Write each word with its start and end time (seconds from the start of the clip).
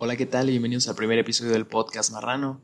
Hola, 0.00 0.14
¿qué 0.16 0.26
tal? 0.26 0.46
Bienvenidos 0.46 0.86
al 0.86 0.94
primer 0.94 1.18
episodio 1.18 1.50
del 1.50 1.66
podcast 1.66 2.12
Marrano. 2.12 2.60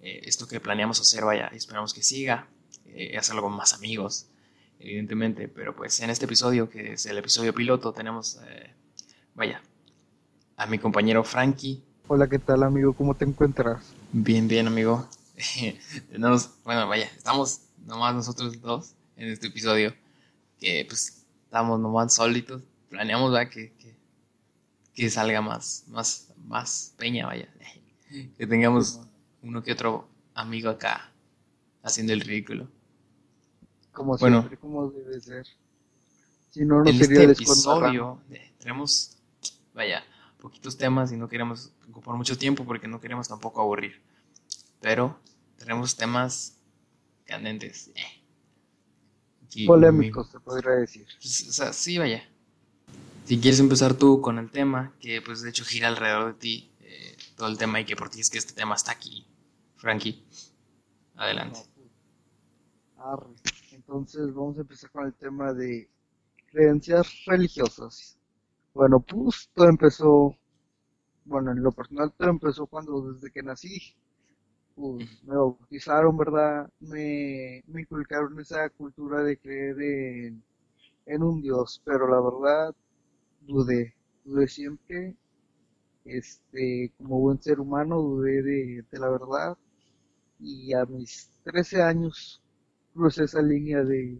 Eh, 0.00 0.22
esto 0.24 0.48
que 0.48 0.58
planeamos 0.58 0.98
hacer, 0.98 1.22
vaya, 1.22 1.48
esperamos 1.48 1.92
que 1.92 2.02
siga, 2.02 2.48
eh, 2.86 3.14
hacerlo 3.18 3.42
con 3.42 3.52
más 3.52 3.74
amigos, 3.74 4.28
evidentemente, 4.78 5.48
pero 5.48 5.76
pues 5.76 6.00
en 6.00 6.08
este 6.08 6.24
episodio, 6.24 6.70
que 6.70 6.94
es 6.94 7.04
el 7.04 7.18
episodio 7.18 7.52
piloto, 7.52 7.92
tenemos, 7.92 8.40
eh, 8.48 8.72
vaya, 9.34 9.60
a 10.56 10.64
mi 10.64 10.78
compañero 10.78 11.24
Frankie. 11.24 11.84
Hola, 12.06 12.26
¿qué 12.26 12.38
tal 12.38 12.62
amigo? 12.62 12.94
¿Cómo 12.94 13.14
te 13.14 13.26
encuentras? 13.26 13.84
Bien, 14.10 14.48
bien 14.48 14.66
amigo. 14.66 15.06
tenemos, 16.10 16.48
bueno, 16.64 16.88
vaya, 16.88 17.04
estamos 17.14 17.60
nomás 17.84 18.14
nosotros 18.14 18.62
dos 18.62 18.94
en 19.16 19.28
este 19.28 19.48
episodio, 19.48 19.92
que 20.58 20.86
pues 20.88 21.26
estamos 21.44 21.78
nomás 21.80 22.14
solitos, 22.14 22.62
planeamos, 22.88 23.30
¿verdad? 23.30 23.50
Que, 23.50 23.74
que, 23.74 23.94
que 24.94 25.10
salga 25.10 25.42
más, 25.42 25.84
más 25.88 26.27
más 26.48 26.94
peña, 26.96 27.26
vaya. 27.26 27.48
Que 28.36 28.46
tengamos 28.46 29.00
uno 29.42 29.62
que 29.62 29.72
otro 29.72 30.08
amigo 30.34 30.70
acá 30.70 31.12
haciendo 31.82 32.12
el 32.12 32.20
ridículo. 32.20 32.68
Como 33.92 34.16
bueno, 34.16 34.40
siempre, 34.40 34.58
como 34.58 34.90
debe 34.90 35.20
ser. 35.20 35.46
Si 36.50 36.64
no, 36.64 36.82
no 36.82 36.90
en 36.90 37.00
este 37.00 37.24
episodio 37.24 38.20
eh, 38.30 38.52
tenemos, 38.58 39.18
vaya, 39.74 40.02
poquitos 40.40 40.76
temas 40.76 41.12
y 41.12 41.16
no 41.16 41.28
queremos 41.28 41.72
ocupar 41.88 42.16
mucho 42.16 42.38
tiempo 42.38 42.64
porque 42.64 42.88
no 42.88 43.00
queremos 43.00 43.28
tampoco 43.28 43.60
aburrir. 43.60 44.00
Pero 44.80 45.18
tenemos 45.58 45.96
temas 45.96 46.58
candentes. 47.24 47.90
Eh. 47.94 49.66
Polémicos, 49.66 50.30
se 50.30 50.40
podría 50.40 50.72
decir. 50.72 51.06
Pues, 51.20 51.48
o 51.48 51.52
sea, 51.52 51.72
sí, 51.72 51.98
vaya. 51.98 52.22
Si 53.28 53.38
quieres 53.38 53.60
empezar 53.60 53.92
tú 53.92 54.22
con 54.22 54.38
el 54.38 54.50
tema, 54.50 54.94
que 55.00 55.20
pues 55.20 55.42
de 55.42 55.50
hecho 55.50 55.62
gira 55.62 55.88
alrededor 55.88 56.32
de 56.32 56.40
ti 56.40 56.72
eh, 56.80 57.14
todo 57.36 57.48
el 57.48 57.58
tema 57.58 57.78
y 57.78 57.84
que 57.84 57.94
por 57.94 58.08
ti 58.08 58.20
es 58.20 58.30
que 58.30 58.38
este 58.38 58.54
tema 58.54 58.74
está 58.74 58.92
aquí, 58.92 59.26
Frankie, 59.76 60.24
adelante. 61.14 61.60
Entonces 63.72 64.32
vamos 64.32 64.56
a 64.56 64.62
empezar 64.62 64.90
con 64.92 65.04
el 65.04 65.12
tema 65.12 65.52
de 65.52 65.90
creencias 66.46 67.26
religiosas. 67.26 68.16
Bueno, 68.72 69.00
pues 69.00 69.50
todo 69.52 69.68
empezó, 69.68 70.34
bueno, 71.26 71.52
en 71.52 71.62
lo 71.62 71.72
personal 71.72 72.10
todo 72.16 72.30
empezó 72.30 72.66
cuando 72.66 73.12
desde 73.12 73.30
que 73.30 73.42
nací, 73.42 73.94
pues 74.74 75.06
me 75.24 75.36
bautizaron, 75.36 76.16
¿verdad? 76.16 76.70
Me, 76.80 77.62
me 77.66 77.82
inculcaron 77.82 78.40
esa 78.40 78.70
cultura 78.70 79.22
de 79.22 79.36
creer 79.36 79.82
en, 79.82 80.42
en 81.04 81.22
un 81.22 81.42
Dios, 81.42 81.82
pero 81.84 82.08
la 82.08 82.22
verdad 82.22 82.74
dudé, 83.48 83.94
dudé 84.24 84.46
siempre, 84.46 85.16
este, 86.04 86.92
como 86.98 87.20
buen 87.20 87.42
ser 87.42 87.60
humano, 87.60 88.00
dudé 88.00 88.42
de, 88.42 88.84
la 88.92 89.08
verdad 89.10 89.58
y 90.40 90.72
a 90.74 90.84
mis 90.86 91.30
13 91.44 91.82
años 91.82 92.42
crucé 92.94 93.24
esa 93.24 93.42
línea 93.42 93.82
de 93.84 94.18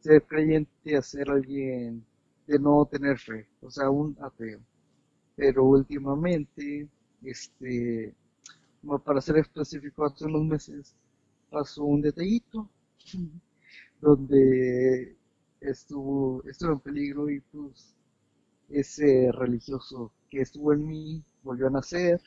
ser 0.00 0.22
creyente 0.24 0.96
a 0.96 1.02
ser 1.02 1.30
alguien 1.30 2.04
de 2.46 2.58
no 2.58 2.86
tener 2.86 3.18
fe, 3.18 3.46
o 3.62 3.70
sea, 3.70 3.90
un 3.90 4.16
ateo. 4.20 4.60
Pero 5.36 5.64
últimamente, 5.64 6.88
este, 7.22 8.14
para 9.04 9.20
ser 9.20 9.38
específico, 9.38 10.04
hace 10.04 10.26
unos 10.26 10.44
meses 10.44 10.94
pasó 11.50 11.84
un 11.84 12.02
detallito 12.02 12.68
donde 14.00 15.16
estuvo, 15.60 16.42
estuvo 16.44 16.72
en 16.72 16.80
peligro 16.80 17.30
y 17.30 17.40
pues 17.40 17.95
ese 18.68 19.30
religioso 19.32 20.12
que 20.30 20.40
estuvo 20.40 20.72
en 20.72 20.86
mí 20.86 21.24
volvió 21.42 21.68
a 21.68 21.70
nacer 21.70 22.20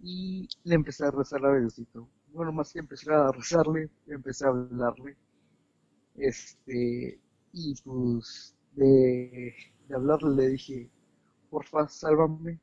y 0.00 0.48
le 0.64 0.74
empecé 0.74 1.04
a 1.04 1.10
rezar 1.10 1.44
a 1.44 1.58
Diosito. 1.58 2.08
Bueno, 2.32 2.52
más 2.52 2.72
que 2.72 2.78
empecé 2.78 3.12
a 3.12 3.32
rezarle, 3.32 3.90
empecé 4.06 4.44
a 4.46 4.48
hablarle. 4.48 5.16
Este, 6.14 7.20
y 7.52 7.74
pues 7.82 8.54
de, 8.74 9.54
hablarle 9.94 10.36
le 10.36 10.48
dije, 10.50 10.90
porfa, 11.50 11.88
sálvame 11.88 12.60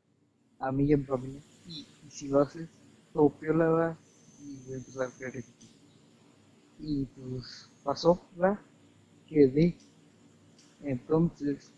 a 0.60 0.72
mí 0.72 0.86
y 0.86 0.94
a 0.94 0.98
mi 0.98 1.04
familia. 1.04 1.42
Y, 1.68 1.86
si 2.10 2.28
lo 2.28 2.42
haces, 2.42 2.70
todo 3.14 3.30
piola 3.30 3.98
y 4.40 4.58
voy 4.66 4.74
a 4.74 4.78
empezar 4.78 5.08
a 5.08 5.12
creer 5.18 5.36
en 5.38 5.44
ti. 5.44 5.70
Y 6.80 7.06
pues 7.06 7.70
pasó, 7.84 8.22
¿verdad? 8.36 8.60
Quedé. 9.28 9.76
Entonces, 10.82 11.72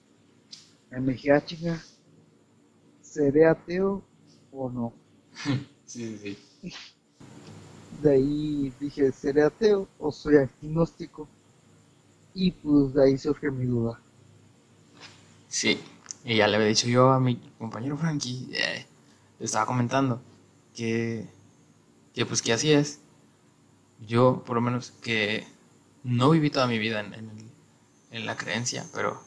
me 0.91 1.13
dije, 1.13 1.31
ah, 1.31 1.43
chinga, 1.45 1.81
¿seré 3.01 3.45
ateo 3.47 4.03
o 4.51 4.69
no? 4.69 4.93
sí, 5.85 6.17
sí, 6.17 6.37
sí. 6.61 6.73
De 8.01 8.11
ahí 8.11 8.73
dije, 8.79 9.11
¿seré 9.11 9.43
ateo 9.43 9.89
o 9.99 10.11
soy 10.11 10.37
agnóstico? 10.37 11.27
Y 12.33 12.51
pues 12.51 12.93
de 12.93 13.03
ahí 13.03 13.17
surge 13.17 13.51
mi 13.51 13.65
duda. 13.65 13.99
Sí, 15.47 15.79
y 16.23 16.37
ya 16.37 16.47
le 16.47 16.55
había 16.57 16.67
dicho 16.67 16.87
yo 16.87 17.11
a 17.11 17.19
mi 17.19 17.37
compañero 17.57 17.97
Frankie, 17.97 18.49
eh, 18.53 18.85
le 19.39 19.45
estaba 19.45 19.65
comentando 19.65 20.21
que, 20.73 21.27
que 22.13 22.25
pues 22.25 22.41
que 22.41 22.53
así 22.53 22.71
es. 22.71 22.99
Yo, 24.05 24.43
por 24.45 24.55
lo 24.55 24.61
menos, 24.61 24.91
que 25.01 25.45
no 26.03 26.29
viví 26.29 26.49
toda 26.49 26.67
mi 26.67 26.77
vida 26.79 26.99
en, 27.01 27.13
en 28.11 28.25
la 28.25 28.37
creencia, 28.37 28.85
pero 28.93 29.21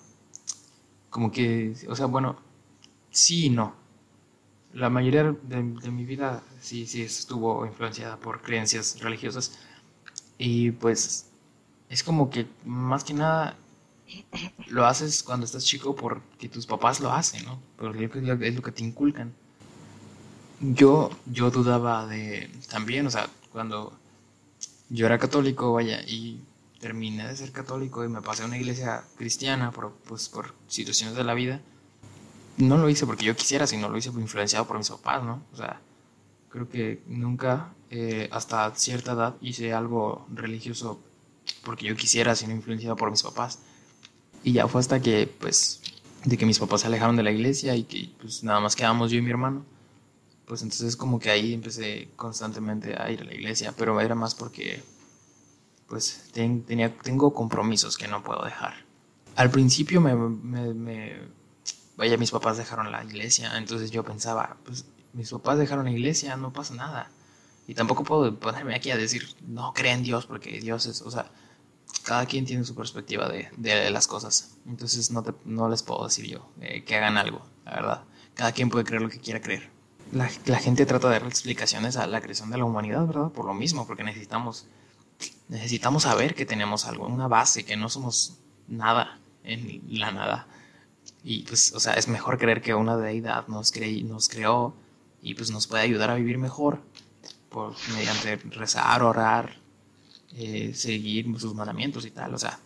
como 1.11 1.33
que, 1.33 1.75
o 1.89 1.97
sea, 1.97 2.07
bueno, 2.07 2.37
sí 3.11 3.47
y 3.47 3.51
no. 3.51 3.75
La 4.73 4.89
mayoría 4.89 5.35
de, 5.43 5.63
mi 5.63 6.05
vida 6.05 6.43
sí, 6.61 6.87
sí 6.87 7.03
estuvo 7.03 7.67
influenciada 7.67 8.17
por 8.17 8.41
creencias 8.41 9.01
religiosas. 9.01 9.59
Y 10.39 10.71
pues 10.73 11.27
es 11.89 12.03
como 12.05 12.31
que 12.31 12.47
más 12.65 13.05
que 13.05 13.15
nada 13.15 13.57
lo 14.69 14.87
haces 14.87 15.23
cuando 15.23 15.45
estás 15.47 15.65
chico 15.65 15.95
porque 15.95 16.49
tus 16.49 16.67
papás 16.67 17.01
lo 17.01 17.13
hacen, 17.13 17.45
¿no? 17.45 17.61
Porque 17.77 18.05
es 18.43 18.55
lo 18.55 18.63
que 18.63 18.73
te 18.73 18.85
inculcan. 18.85 19.35
Yo, 20.61 21.11
yo 21.27 21.51
dudaba 21.51 22.07
de 22.07 22.51
también, 22.71 23.07
o 23.07 23.11
sea, 23.11 23.29
cuando 23.51 23.99
yo 24.89 25.07
era 25.07 25.19
católico, 25.19 25.73
vaya, 25.73 26.03
y 26.03 26.41
terminé 26.81 27.29
de 27.29 27.37
ser 27.37 27.53
católico 27.53 28.05
y 28.05 28.09
me 28.09 28.23
pasé 28.23 28.43
a 28.43 28.47
una 28.47 28.57
iglesia 28.57 29.05
cristiana 29.17 29.71
por, 29.71 29.93
pues, 30.09 30.29
por 30.29 30.55
situaciones 30.67 31.15
de 31.15 31.25
la 31.25 31.35
vida, 31.35 31.61
no 32.57 32.77
lo 32.77 32.89
hice 32.89 33.07
porque 33.07 33.25
yo 33.25 33.37
quisiera, 33.37 33.67
sino 33.67 33.89
lo 33.89 33.97
hice 33.97 34.11
influenciado 34.11 34.67
por 34.67 34.79
mis 34.79 34.91
papás, 34.91 35.23
¿no? 35.23 35.43
O 35.53 35.57
sea, 35.57 35.81
creo 36.51 36.69
que 36.69 37.03
nunca, 37.07 37.73
eh, 37.91 38.29
hasta 38.33 38.75
cierta 38.75 39.13
edad, 39.13 39.37
hice 39.41 39.73
algo 39.73 40.27
religioso 40.33 41.01
porque 41.65 41.87
yo 41.87 41.97
quisiera, 41.97 42.35
sino 42.35 42.53
influenciado 42.53 42.97
por 42.97 43.11
mis 43.11 43.23
papás. 43.23 43.61
Y 44.43 44.53
ya 44.53 44.69
fue 44.69 44.81
hasta 44.81 45.01
que, 45.01 45.27
pues, 45.27 45.81
de 46.25 46.37
que 46.37 46.47
mis 46.47 46.59
papás 46.59 46.83
se 46.83 46.87
alejaron 46.87 47.17
de 47.17 47.23
la 47.23 47.31
iglesia 47.31 47.75
y 47.77 47.85
que, 47.85 48.11
pues, 48.21 48.43
nada 48.43 48.61
más 48.61 48.77
quedamos 48.77 49.11
yo 49.11 49.19
y 49.19 49.23
mi 49.23 49.31
hermano. 49.31 49.65
Pues 50.47 50.63
entonces 50.63 50.97
como 50.97 51.21
que 51.21 51.31
ahí 51.31 51.55
empecé 51.55 52.09
constantemente 52.17 53.01
a 53.01 53.09
ir 53.13 53.21
a 53.21 53.25
la 53.25 53.35
iglesia, 53.35 53.73
pero 53.77 54.01
era 54.01 54.17
más 54.17 54.35
porque 54.35 54.83
pues 55.91 56.31
tenía, 56.33 56.97
tengo 56.99 57.35
compromisos 57.35 57.99
que 57.99 58.07
no 58.07 58.23
puedo 58.23 58.45
dejar. 58.45 58.75
Al 59.35 59.51
principio 59.51 60.01
me, 60.01 60.15
me, 60.15 61.17
vaya, 61.97 62.17
mis 62.17 62.31
papás 62.31 62.57
dejaron 62.57 62.93
la 62.93 63.05
iglesia, 63.05 63.59
entonces 63.59 63.91
yo 63.91 64.05
pensaba, 64.05 64.57
pues 64.65 64.85
mis 65.13 65.31
papás 65.33 65.59
dejaron 65.59 65.87
la 65.87 65.91
iglesia, 65.91 66.37
no 66.37 66.53
pasa 66.53 66.75
nada. 66.75 67.11
Y 67.67 67.75
tampoco 67.75 68.05
puedo 68.05 68.39
ponerme 68.39 68.77
aquí 68.77 68.93
a 68.93 68.97
decir, 68.97 69.35
no 69.49 69.73
creen 69.75 69.99
en 69.99 70.05
Dios, 70.05 70.27
porque 70.27 70.61
Dios 70.61 70.87
es, 70.87 71.03
o 71.03 71.11
sea, 71.11 71.29
cada 72.05 72.25
quien 72.27 72.45
tiene 72.47 72.65
su 72.65 72.77
perspectiva 72.77 73.29
de, 73.29 73.49
de 73.57 73.91
las 73.91 74.07
cosas. 74.07 74.57
Entonces 74.67 75.11
no, 75.11 75.25
te, 75.25 75.33
no 75.45 75.69
les 75.69 75.83
puedo 75.83 76.05
decir 76.05 76.27
yo 76.27 76.49
eh, 76.61 76.85
que 76.85 76.97
hagan 76.97 77.19
algo, 77.19 77.45
la 77.65 77.73
verdad. 77.73 78.05
Cada 78.35 78.53
quien 78.53 78.71
puede 78.71 78.85
creer 78.85 79.03
lo 79.03 79.09
que 79.09 79.19
quiera 79.19 79.41
creer. 79.41 79.71
La, 80.13 80.31
la 80.47 80.59
gente 80.59 80.87
trata 80.87 81.09
de 81.09 81.19
dar 81.19 81.29
explicaciones 81.29 81.97
a 81.97 82.07
la 82.07 82.21
creación 82.21 82.51
de 82.51 82.59
la 82.59 82.65
humanidad, 82.65 83.07
¿verdad? 83.07 83.31
Por 83.31 83.45
lo 83.45 83.55
mismo, 83.55 83.89
porque 83.89 84.05
necesitamos 84.05 84.67
necesitamos 85.49 86.05
saber 86.05 86.35
que 86.35 86.47
tenemos 86.47 86.87
algo, 86.87 87.07
una 87.07 87.29
base, 87.29 87.65
que 87.65 87.77
no 87.77 87.89
somos 87.89 88.39
nada 88.69 89.19
en 89.45 89.83
la 89.89 90.13
nada. 90.13 90.47
Y 91.23 91.43
pues, 91.43 91.73
o 91.75 91.81
sea, 91.81 91.95
es 91.95 92.09
mejor 92.09 92.39
creer 92.39 92.63
que 92.63 92.75
una 92.75 92.97
deidad 92.97 93.47
nos, 93.49 93.73
nos 94.05 94.29
creó 94.29 94.75
y 95.23 95.35
pues 95.35 95.51
nos 95.51 95.67
puede 95.67 95.83
ayudar 95.83 96.11
a 96.11 96.15
vivir 96.15 96.39
mejor 96.39 96.81
por, 97.51 97.75
mediante 97.95 98.37
rezar, 98.37 99.03
orar, 99.03 99.57
eh, 100.37 100.73
seguir 100.75 101.27
sus 101.39 101.55
mandamientos 101.55 102.07
y 102.07 102.11
tal. 102.11 102.35
O 102.35 102.39
sea, 102.39 102.59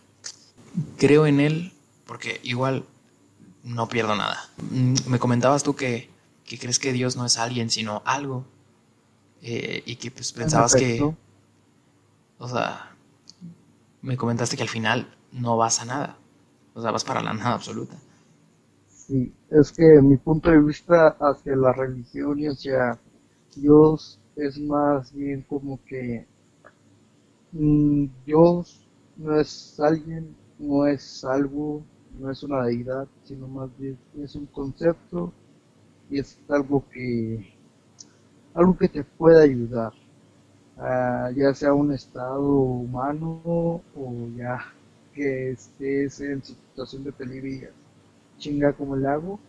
creo 0.97 1.25
en 1.25 1.39
él 1.39 1.73
porque 2.05 2.39
igual 2.43 2.85
no 3.63 3.89
pierdo 3.89 4.15
nada. 4.15 4.49
Mm, 4.71 4.93
me 5.07 5.19
comentabas 5.19 5.63
tú 5.63 5.75
que, 5.75 6.09
que 6.45 6.57
crees 6.57 6.79
que 6.79 6.93
Dios 6.93 7.15
no 7.15 7.25
es 7.25 7.37
alguien, 7.37 7.69
sino 7.69 8.01
algo. 8.05 8.45
Eh, 9.41 9.83
y 9.85 9.97
que 9.97 10.11
pues 10.11 10.31
pensabas 10.31 10.73
que 10.73 11.13
o 12.39 12.47
sea, 12.47 12.95
me 14.01 14.15
comentaste 14.17 14.55
que 14.55 14.63
al 14.63 14.69
final 14.69 15.13
no 15.33 15.57
vas 15.57 15.81
a 15.81 15.85
nada. 15.85 16.17
O 16.73 16.81
sea, 16.81 16.91
vas 16.91 17.03
para 17.03 17.21
la 17.21 17.33
nada 17.39 17.53
absoluta. 17.53 17.97
Sí, 18.87 19.31
es 19.51 19.71
que 19.71 20.01
mi 20.01 20.17
punto 20.17 20.49
de 20.49 20.59
vista 20.59 21.09
hacia 21.19 21.55
la 21.55 21.71
religión 21.71 22.39
y 22.39 22.47
hacia 22.47 22.99
Dios 23.55 24.19
es 24.35 24.57
más 24.59 25.13
bien 25.13 25.43
como 25.43 25.79
que 25.85 26.25
mm, 27.51 28.05
Dios 28.25 28.85
no 29.17 29.39
es 29.39 29.79
alguien, 29.79 30.35
no 30.59 30.85
es 30.87 31.23
algo, 31.25 31.83
no 32.19 32.31
es 32.31 32.43
una 32.43 32.63
deidad, 32.65 33.07
sino 33.23 33.47
más 33.47 33.69
bien 33.77 33.97
es 34.21 34.35
un 34.35 34.45
concepto 34.47 35.31
y 36.09 36.19
es 36.19 36.39
algo 36.49 36.83
que 36.91 37.53
algo 38.55 38.77
que 38.77 38.89
te 38.89 39.03
puede 39.03 39.43
ayudar, 39.43 39.93
ya 41.31 41.53
sea 41.53 41.73
un 41.73 41.91
estado 41.93 42.47
humano 42.47 43.81
o 43.95 44.27
ya 44.37 44.59
que 45.13 45.51
estés 45.51 46.19
en 46.21 46.43
situación 46.43 47.03
de 47.03 47.11
peligro 47.11 47.69
chinga 48.37 48.73
como 48.73 48.95
el 48.95 49.05
agua 49.05 49.39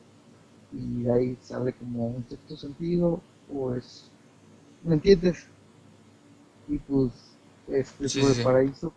y 0.72 1.02
de 1.02 1.12
ahí 1.12 1.38
sale 1.40 1.72
como 1.72 2.08
un 2.08 2.24
sexto 2.28 2.56
sentido 2.56 3.20
o 3.52 3.74
es 3.74 4.10
¿me 4.84 4.94
entiendes? 4.94 5.48
y 6.68 6.78
pues 6.78 7.12
este 7.68 8.08
sí, 8.08 8.20
el 8.20 8.44
paraíso 8.44 8.92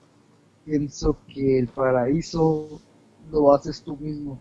pienso 0.66 1.18
que 1.28 1.60
el 1.60 1.68
paraíso 1.68 2.80
lo 3.32 3.54
haces 3.54 3.82
tú 3.82 3.98
mismo 3.98 4.40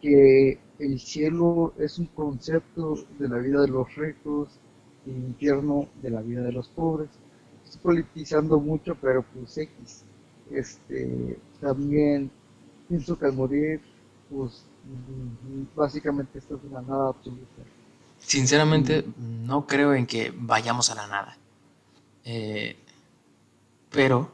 que 0.00 0.58
el 0.78 0.98
cielo 0.98 1.72
es 1.78 1.98
un 1.98 2.06
concepto 2.06 2.94
de 3.18 3.28
la 3.28 3.38
vida 3.38 3.62
de 3.62 3.68
los 3.68 3.94
ricos 3.96 4.48
y 5.06 5.10
el 5.10 5.16
infierno 5.16 5.88
de 6.02 6.10
la 6.10 6.20
vida 6.22 6.42
de 6.42 6.52
los 6.52 6.68
pobres 6.68 7.08
politizando 7.76 8.58
mucho 8.58 8.96
pero 9.00 9.22
pues 9.22 9.56
X 9.58 10.04
este 10.50 11.38
también 11.60 12.30
pienso 12.88 13.18
que 13.18 13.26
al 13.26 13.32
morir 13.32 13.80
pues 14.30 14.64
básicamente 15.74 16.38
esto 16.38 16.56
es 16.56 16.64
una 16.64 16.82
nada 16.82 17.08
absoluta. 17.08 17.62
Sinceramente, 18.18 19.04
no 19.18 19.66
creo 19.66 19.94
en 19.94 20.06
que 20.06 20.32
vayamos 20.34 20.90
a 20.90 20.94
la 20.94 21.06
nada. 21.06 21.38
Eh, 22.24 22.76
pero 23.90 24.32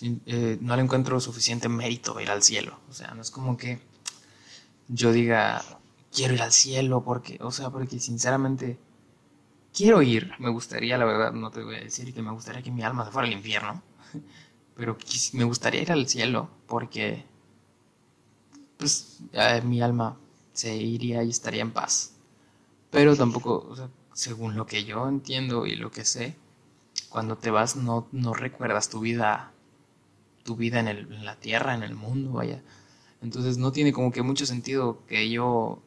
eh, 0.00 0.58
no 0.60 0.76
le 0.76 0.82
encuentro 0.82 1.20
suficiente 1.20 1.68
mérito 1.68 2.20
ir 2.20 2.30
al 2.30 2.42
cielo. 2.42 2.78
O 2.88 2.92
sea, 2.92 3.12
no 3.14 3.22
es 3.22 3.30
como 3.30 3.56
que 3.56 3.80
yo 4.88 5.12
diga, 5.12 5.62
quiero 6.12 6.34
ir 6.34 6.42
al 6.42 6.52
cielo, 6.52 7.02
porque, 7.02 7.38
o 7.40 7.50
sea, 7.50 7.70
porque 7.70 7.98
sinceramente 7.98 8.78
quiero 9.74 10.02
ir. 10.02 10.32
Me 10.38 10.50
gustaría, 10.50 10.98
la 10.98 11.04
verdad, 11.04 11.32
no 11.32 11.50
te 11.50 11.62
voy 11.62 11.76
a 11.76 11.80
decir 11.80 12.14
que 12.14 12.22
me 12.22 12.32
gustaría 12.32 12.62
que 12.62 12.70
mi 12.70 12.82
alma 12.82 13.04
se 13.04 13.12
fuera 13.12 13.28
al 13.28 13.34
infierno. 13.34 13.82
Pero 14.76 14.96
me 15.34 15.44
gustaría 15.44 15.82
ir 15.82 15.92
al 15.92 16.08
cielo 16.08 16.48
porque 16.66 17.24
pues 18.76 19.20
mi 19.64 19.80
alma 19.82 20.16
se 20.52 20.76
iría 20.76 21.22
y 21.22 21.30
estaría 21.30 21.62
en 21.62 21.72
paz. 21.72 22.12
Pero 22.90 23.16
tampoco, 23.16 23.74
según 24.14 24.56
lo 24.56 24.66
que 24.66 24.84
yo 24.84 25.08
entiendo 25.08 25.66
y 25.66 25.76
lo 25.76 25.90
que 25.92 26.04
sé, 26.04 26.36
cuando 27.10 27.38
te 27.38 27.50
vas 27.50 27.76
no, 27.76 28.08
no 28.12 28.34
recuerdas 28.34 28.90
tu 28.90 29.00
vida, 29.00 29.52
tu 30.44 30.56
vida 30.56 30.80
en, 30.80 30.88
el, 30.88 31.12
en 31.12 31.24
la 31.24 31.36
tierra, 31.36 31.74
en 31.74 31.82
el 31.84 31.94
mundo, 31.96 32.32
vaya. 32.32 32.62
Entonces 33.22 33.58
no 33.58 33.72
tiene 33.72 33.92
como 33.92 34.12
que 34.12 34.22
mucho 34.22 34.46
sentido 34.46 35.00
que 35.08 35.30
yo 35.30 35.80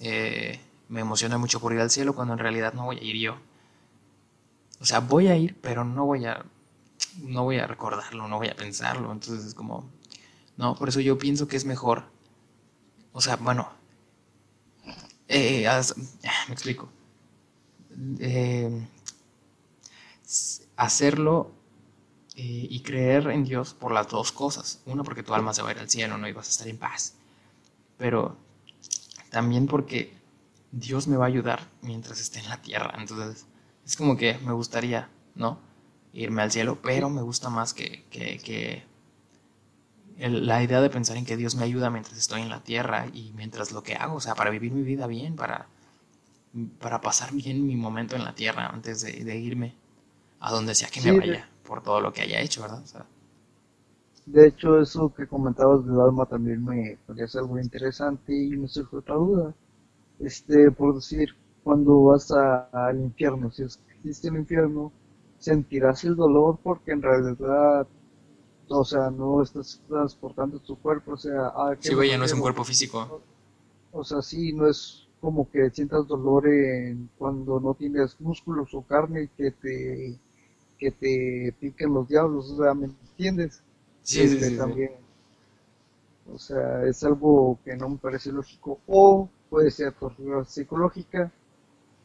eh, 0.00 0.60
me 0.88 1.00
emocione 1.00 1.36
mucho 1.36 1.60
por 1.60 1.72
ir 1.72 1.80
al 1.80 1.90
cielo 1.90 2.14
cuando 2.14 2.34
en 2.34 2.40
realidad 2.40 2.72
no 2.74 2.84
voy 2.84 2.98
a 2.98 3.02
ir 3.02 3.16
yo. 3.16 3.36
O 4.80 4.84
sea, 4.84 5.00
voy 5.00 5.28
a 5.28 5.36
ir, 5.36 5.58
pero 5.60 5.84
no 5.84 6.06
voy 6.06 6.26
a, 6.26 6.44
no 7.18 7.44
voy 7.44 7.58
a 7.58 7.66
recordarlo, 7.66 8.28
no 8.28 8.38
voy 8.38 8.48
a 8.48 8.56
pensarlo. 8.56 9.12
Entonces 9.12 9.44
es 9.44 9.54
como, 9.54 9.90
no, 10.56 10.74
por 10.74 10.88
eso 10.88 11.00
yo 11.00 11.18
pienso 11.18 11.48
que 11.48 11.56
es 11.56 11.64
mejor 11.64 12.04
o 13.18 13.20
sea, 13.20 13.34
bueno, 13.34 13.68
eh, 15.26 15.68
me 16.46 16.54
explico. 16.54 16.88
Eh, 18.20 18.86
hacerlo 20.76 21.50
eh, 22.36 22.68
y 22.70 22.80
creer 22.82 23.28
en 23.30 23.42
Dios 23.42 23.74
por 23.74 23.90
las 23.90 24.06
dos 24.06 24.30
cosas. 24.30 24.82
Una, 24.86 25.02
porque 25.02 25.24
tu 25.24 25.34
alma 25.34 25.52
se 25.52 25.62
va 25.62 25.70
a 25.70 25.72
ir 25.72 25.78
al 25.78 25.90
cielo, 25.90 26.16
¿no? 26.16 26.28
Y 26.28 26.32
vas 26.32 26.46
a 26.46 26.50
estar 26.50 26.68
en 26.68 26.78
paz. 26.78 27.14
Pero 27.96 28.36
también 29.30 29.66
porque 29.66 30.16
Dios 30.72 31.08
me 31.08 31.16
va 31.16 31.24
a 31.24 31.28
ayudar 31.28 31.60
mientras 31.82 32.20
esté 32.20 32.40
en 32.40 32.48
la 32.48 32.60
tierra. 32.60 32.94
Entonces, 32.98 33.46
es 33.84 33.96
como 33.96 34.16
que 34.16 34.38
me 34.44 34.52
gustaría, 34.52 35.08
¿no? 35.34 35.58
Irme 36.12 36.42
al 36.42 36.50
cielo, 36.50 36.78
pero 36.82 37.10
me 37.10 37.22
gusta 37.22 37.50
más 37.50 37.74
que, 37.74 38.04
que 38.10 38.82
la 40.18 40.62
idea 40.62 40.80
de 40.80 40.90
pensar 40.90 41.16
en 41.16 41.24
que 41.24 41.36
Dios 41.36 41.54
me 41.54 41.64
ayuda 41.64 41.90
mientras 41.90 42.18
estoy 42.18 42.42
en 42.42 42.48
la 42.48 42.62
tierra 42.62 43.06
y 43.12 43.32
mientras 43.36 43.70
lo 43.72 43.82
que 43.82 43.94
hago, 43.94 44.16
o 44.16 44.20
sea, 44.20 44.34
para 44.34 44.50
vivir 44.50 44.72
mi 44.72 44.82
vida 44.82 45.06
bien, 45.06 45.36
para, 45.36 45.68
para 46.80 47.00
pasar 47.00 47.32
bien 47.32 47.66
mi 47.66 47.76
momento 47.76 48.16
en 48.16 48.24
la 48.24 48.34
tierra 48.34 48.66
antes 48.66 49.02
de, 49.02 49.36
irme 49.38 49.76
a 50.40 50.50
donde 50.50 50.74
sea 50.74 50.88
que 50.88 51.00
me 51.00 51.16
vaya, 51.16 51.48
por 51.64 51.82
todo 51.82 52.00
lo 52.00 52.12
que 52.12 52.22
haya 52.22 52.40
hecho, 52.40 52.62
¿verdad? 52.62 52.82
de 54.26 54.46
hecho, 54.46 54.78
eso 54.80 55.14
que 55.14 55.26
comentabas 55.26 55.86
del 55.86 55.98
alma 56.00 56.26
también 56.26 56.62
me 56.62 56.98
parece 57.06 57.38
algo 57.38 57.58
interesante 57.58 58.36
y 58.36 58.56
me 58.56 58.68
surge 58.68 58.96
otra 58.96 59.14
duda. 59.14 59.54
Este, 60.20 60.70
por 60.70 60.94
decir, 60.94 61.30
cuando 61.62 62.04
vas 62.04 62.30
al 62.30 63.00
infierno, 63.00 63.50
si 63.50 63.62
existe 63.62 64.28
el 64.28 64.36
infierno, 64.36 64.92
sentirás 65.38 66.04
el 66.04 66.16
dolor 66.16 66.58
porque 66.62 66.92
en 66.92 67.02
realidad 67.02 67.86
o 68.70 68.84
sea, 68.84 69.10
no 69.10 69.42
estás 69.42 69.80
transportando 69.88 70.58
tu 70.58 70.76
cuerpo, 70.76 71.12
o 71.12 71.16
sea... 71.16 71.46
Ah, 71.54 71.74
sí, 71.78 71.94
güey, 71.94 72.10
ya 72.10 72.18
no 72.18 72.24
es 72.24 72.32
un 72.32 72.40
cuerpo 72.40 72.64
físico. 72.64 73.22
O 73.92 74.04
sea, 74.04 74.20
sí, 74.20 74.52
no 74.52 74.68
es 74.68 75.06
como 75.20 75.50
que 75.50 75.70
sientas 75.70 76.06
dolor 76.06 76.46
en 76.46 77.10
cuando 77.18 77.58
no 77.60 77.74
tienes 77.74 78.20
músculos 78.20 78.72
o 78.74 78.82
carne 78.82 79.30
que 79.36 79.50
te 79.50 80.18
que 80.78 80.92
te 80.92 81.52
piquen 81.58 81.92
los 81.92 82.06
diablos, 82.06 82.52
o 82.52 82.62
sea, 82.62 82.72
¿me 82.72 82.86
entiendes? 82.86 83.62
Sí, 84.02 84.28
sí, 84.28 84.34
este, 84.34 84.50
sí, 84.50 84.56
también. 84.56 84.92
O 86.32 86.38
sea, 86.38 86.84
es 86.84 87.02
algo 87.02 87.58
que 87.64 87.76
no 87.76 87.88
me 87.88 87.96
parece 87.96 88.30
lógico. 88.30 88.78
O 88.86 89.28
puede 89.50 89.70
ser 89.70 89.92
tortura 89.94 90.44
psicológica, 90.44 91.32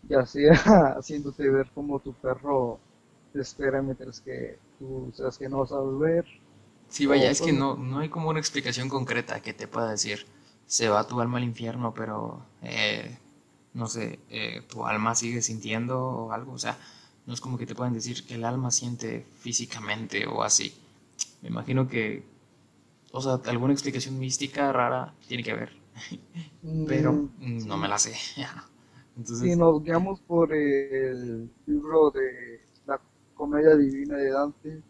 ya 0.10 0.26
sea 0.26 0.54
haciéndote 0.98 1.50
ver 1.50 1.70
como 1.74 2.00
tu 2.00 2.14
perro 2.14 2.80
te 3.34 3.42
espera 3.42 3.82
mientras 3.82 4.22
que 4.22 4.60
tú 4.80 5.12
sabes 5.16 5.38
que 5.38 5.50
no 5.50 5.60
vas 5.60 5.72
a 5.72 5.80
volver 5.80 6.26
Sí, 6.90 7.08
vaya, 7.08 7.32
es 7.32 7.42
que 7.42 7.52
no, 7.54 7.76
no 7.76 8.00
hay 8.00 8.10
como 8.10 8.30
una 8.30 8.40
explicación 8.40 8.88
concreta 8.88 9.42
que 9.42 9.54
te 9.54 9.68
pueda 9.68 9.90
decir, 9.90 10.28
se 10.68 10.90
va 10.90 11.08
tu 11.08 11.20
alma 11.20 11.38
al 11.40 11.44
infierno, 11.44 11.94
pero, 11.96 12.46
eh, 12.62 13.18
no 13.74 13.88
sé, 13.88 14.20
eh, 14.30 14.62
tu 14.70 14.86
alma 14.86 15.16
sigue 15.16 15.42
sintiendo 15.42 16.00
o 16.00 16.32
algo, 16.32 16.54
o 16.54 16.60
sea, 16.60 16.78
no 17.26 17.34
es 17.34 17.42
como 17.42 17.58
que 17.58 17.66
te 17.66 17.74
puedan 17.74 17.94
decir 17.94 18.26
que 18.28 18.36
el 18.36 18.46
alma 18.46 18.70
siente 18.70 19.26
físicamente 19.40 20.28
o 20.28 20.44
así. 20.44 20.76
Me 21.42 21.50
imagino 21.50 21.88
que, 21.88 22.26
o 23.12 23.22
sea, 23.22 23.40
alguna 23.52 23.74
explicación 23.74 24.20
mística 24.20 24.72
rara 24.72 25.16
tiene 25.28 25.44
que 25.44 25.52
haber, 25.52 25.74
pero 26.88 27.14
mm, 27.14 27.68
no 27.68 27.78
me 27.78 27.88
la 27.88 27.98
sé. 27.98 28.14
Entonces... 29.18 29.52
Si 29.52 29.56
nos 29.56 29.84
guiamos 29.84 30.20
por 30.22 30.54
el 30.54 31.50
libro 31.66 32.12
de 32.12 32.62
la 32.88 33.00
comedia 33.36 33.76
divina 33.76 34.18
de 34.18 34.32
Dante, 34.32 34.82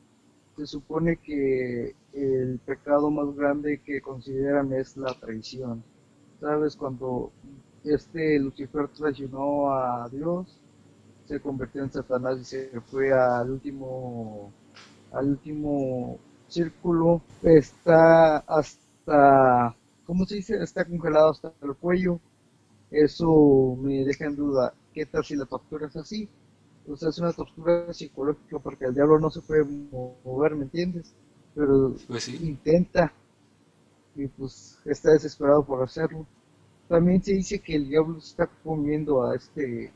se 0.55 0.67
supone 0.67 1.17
que 1.17 1.95
el 2.13 2.59
pecado 2.65 3.09
más 3.09 3.35
grande 3.35 3.81
que 3.83 4.01
consideran 4.01 4.71
es 4.73 4.95
la 4.97 5.13
traición. 5.13 5.83
¿Sabes? 6.39 6.75
Cuando 6.75 7.31
este 7.83 8.39
Lucifer 8.39 8.87
traicionó 8.89 9.73
a 9.73 10.07
Dios, 10.09 10.59
se 11.25 11.39
convirtió 11.39 11.83
en 11.83 11.91
Satanás 11.91 12.39
y 12.39 12.45
se 12.45 12.81
fue 12.81 13.11
al 13.11 13.51
último, 13.51 14.51
al 15.11 15.29
último 15.29 16.19
círculo. 16.47 17.21
Está 17.41 18.37
hasta, 18.39 19.75
¿cómo 20.05 20.25
se 20.25 20.35
dice? 20.35 20.61
Está 20.61 20.85
congelado 20.85 21.31
hasta 21.31 21.53
el 21.61 21.75
cuello. 21.75 22.19
Eso 22.91 23.77
me 23.81 24.05
deja 24.05 24.25
en 24.25 24.35
duda. 24.35 24.73
¿Qué 24.93 25.05
tal 25.05 25.23
si 25.25 25.35
la 25.35 25.45
tortura 25.45 25.87
es 25.87 25.95
así? 25.95 26.29
o 26.87 26.97
sea, 26.97 27.09
es 27.09 27.17
una 27.19 27.31
tortura 27.31 27.93
psicológica 27.93 28.59
porque 28.59 28.85
el 28.85 28.93
diablo 28.93 29.19
no 29.19 29.29
se 29.29 29.41
puede 29.41 29.63
mover, 29.63 30.55
¿me 30.55 30.63
entiendes? 30.63 31.13
Pero 31.55 31.95
pues 32.07 32.27
intenta 32.27 33.13
y 34.15 34.27
pues 34.27 34.79
está 34.85 35.11
desesperado 35.11 35.63
por 35.63 35.81
hacerlo. 35.81 36.25
También 36.89 37.23
se 37.23 37.33
dice 37.33 37.59
que 37.59 37.75
el 37.75 37.87
diablo 37.87 38.17
está 38.17 38.47
comiendo 38.63 39.23
a 39.23 39.35
este, 39.35 39.91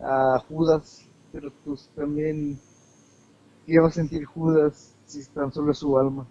a 0.00 0.42
Judas, 0.48 1.06
pero 1.32 1.52
pues 1.64 1.88
también, 1.94 2.58
¿qué 3.66 3.78
va 3.78 3.88
a 3.88 3.92
sentir 3.92 4.24
Judas 4.24 4.96
si 5.06 5.24
tan 5.26 5.52
solo 5.52 5.72
es 5.72 5.78
su 5.78 5.96
alma? 5.96 6.26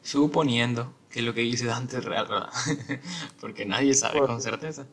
Suponiendo 0.00 0.92
que 1.10 1.22
lo 1.22 1.34
que 1.34 1.40
dice 1.40 1.66
Dante 1.66 1.98
es 1.98 2.04
real, 2.04 2.26
¿verdad? 2.28 2.50
porque 3.40 3.66
nadie 3.66 3.94
sabe 3.94 4.20
con 4.20 4.40
certeza. 4.40 4.86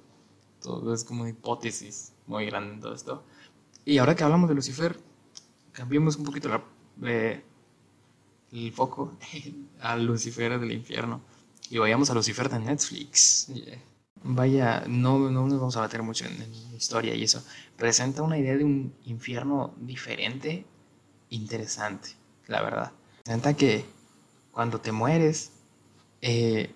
Todo 0.62 0.94
es 0.94 1.04
como 1.04 1.22
una 1.22 1.30
hipótesis 1.30 2.14
muy 2.26 2.48
grande 2.48 2.74
en 2.74 2.82
todo 2.82 2.94
esto. 2.94 3.24
Y 3.86 4.00
ahora 4.00 4.16
que 4.16 4.24
hablamos 4.24 4.50
de 4.50 4.56
Lucifer, 4.56 5.00
cambiemos 5.72 6.18
un 6.18 6.26
poquito 6.26 6.50
la, 6.50 6.64
eh, 7.04 7.44
el 8.52 8.74
foco 8.74 9.16
a 9.82 9.96
Lucifer 9.96 10.60
del 10.60 10.72
infierno. 10.72 11.22
y 11.70 11.78
vayamos 11.78 12.10
a 12.10 12.16
Lucifer 12.16 12.50
de 12.50 12.60
Netflix. 12.60 13.52
Vaya, 14.24 14.84
no, 14.88 15.30
no 15.30 15.48
nos 15.48 15.60
vamos 15.60 15.78
a 15.78 15.82
meter 15.84 16.02
mucho 16.02 16.26
en, 16.26 16.42
en, 16.42 16.76
historia 16.76 17.14
y 17.14 17.24
eso. 17.24 17.44
Presenta 17.78 18.24
una 18.24 18.38
idea 18.40 18.58
de 18.58 18.64
un 18.64 18.94
infierno 19.06 19.76
diferente, 19.78 20.66
interesante, 21.30 22.10
la 22.48 22.64
verdad. 22.64 22.92
Presenta 23.24 23.54
que 23.54 23.86
cuando 24.52 24.82
te 24.82 24.92
mueres, 24.92 25.52
eh, 26.22 26.74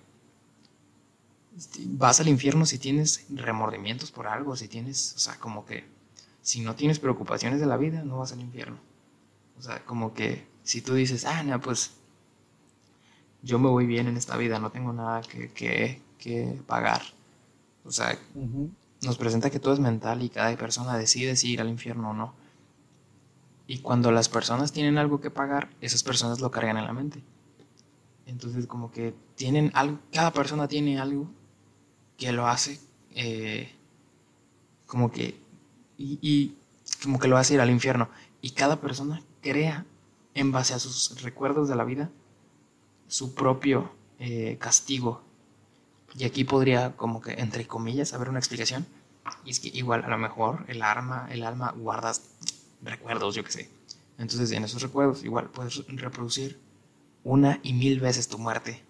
vas 1.87 2.19
al 2.19 2.27
infierno 2.27 2.65
si 2.65 2.79
tienes 2.79 3.25
remordimientos 3.29 4.11
por 4.11 4.27
algo, 4.27 4.55
si 4.55 4.67
tienes, 4.67 5.13
o 5.15 5.19
sea, 5.19 5.39
como 5.39 5.65
que 5.65 5.85
si 6.41 6.61
no 6.61 6.75
tienes 6.75 6.99
preocupaciones 6.99 7.59
de 7.59 7.65
la 7.65 7.77
vida, 7.77 8.03
no 8.03 8.19
vas 8.19 8.31
al 8.31 8.41
infierno. 8.41 8.77
O 9.57 9.61
sea, 9.61 9.83
como 9.85 10.13
que 10.13 10.47
si 10.63 10.81
tú 10.81 10.95
dices, 10.95 11.25
ah, 11.25 11.43
no, 11.43 11.59
pues 11.61 11.91
yo 13.43 13.59
me 13.59 13.69
voy 13.69 13.85
bien 13.85 14.07
en 14.07 14.17
esta 14.17 14.37
vida, 14.37 14.59
no 14.59 14.71
tengo 14.71 14.93
nada 14.93 15.21
que, 15.21 15.51
que, 15.51 16.01
que 16.17 16.61
pagar. 16.67 17.01
O 17.83 17.91
sea, 17.91 18.17
nos 19.01 19.17
presenta 19.17 19.49
que 19.49 19.59
todo 19.59 19.73
es 19.73 19.79
mental 19.79 20.23
y 20.23 20.29
cada 20.29 20.55
persona 20.57 20.97
decide 20.97 21.35
si 21.35 21.51
ir 21.51 21.61
al 21.61 21.69
infierno 21.69 22.11
o 22.11 22.13
no. 22.13 22.33
Y 23.67 23.79
cuando 23.79 24.11
las 24.11 24.29
personas 24.29 24.71
tienen 24.71 24.97
algo 24.97 25.21
que 25.21 25.31
pagar, 25.31 25.69
esas 25.81 26.03
personas 26.03 26.41
lo 26.41 26.51
cargan 26.51 26.77
en 26.77 26.85
la 26.85 26.93
mente. 26.93 27.23
Entonces 28.25 28.67
como 28.67 28.91
que 28.91 29.13
tienen 29.35 29.71
algo, 29.73 29.99
cada 30.11 30.31
persona 30.31 30.67
tiene 30.67 30.99
algo 30.99 31.29
que 32.17 32.31
lo 32.31 32.47
hace 32.47 32.79
eh, 33.15 33.71
como 34.85 35.11
que 35.11 35.39
y, 35.97 36.55
como 37.03 37.19
que 37.19 37.27
lo 37.27 37.37
hace 37.37 37.55
ir 37.55 37.61
al 37.61 37.69
infierno. 37.69 38.09
Y 38.41 38.51
cada 38.51 38.81
persona 38.81 39.21
crea 39.41 39.85
en 40.33 40.51
base 40.51 40.73
a 40.73 40.79
sus 40.79 41.21
recuerdos 41.21 41.69
de 41.69 41.75
la 41.75 41.83
vida 41.83 42.09
su 43.07 43.35
propio 43.35 43.91
eh, 44.19 44.57
castigo. 44.59 45.23
Y 46.15 46.25
aquí 46.25 46.43
podría 46.43 46.95
como 46.95 47.21
que 47.21 47.33
entre 47.33 47.67
comillas 47.67 48.13
haber 48.13 48.29
una 48.29 48.39
explicación. 48.39 48.85
Y 49.45 49.51
es 49.51 49.59
que 49.59 49.69
igual 49.69 50.03
a 50.03 50.09
lo 50.09 50.17
mejor 50.17 50.65
el 50.67 50.81
arma 50.81 51.27
el 51.31 51.43
alma 51.43 51.73
guardas 51.77 52.29
recuerdos 52.81 53.35
yo 53.35 53.43
que 53.43 53.51
sé. 53.51 53.69
Entonces 54.17 54.51
en 54.51 54.63
esos 54.63 54.81
recuerdos 54.81 55.23
igual 55.23 55.49
puedes 55.49 55.85
reproducir 55.87 56.59
una 57.23 57.59
y 57.63 57.73
mil 57.73 57.99
veces 57.99 58.27
tu 58.27 58.37
muerte 58.37 58.83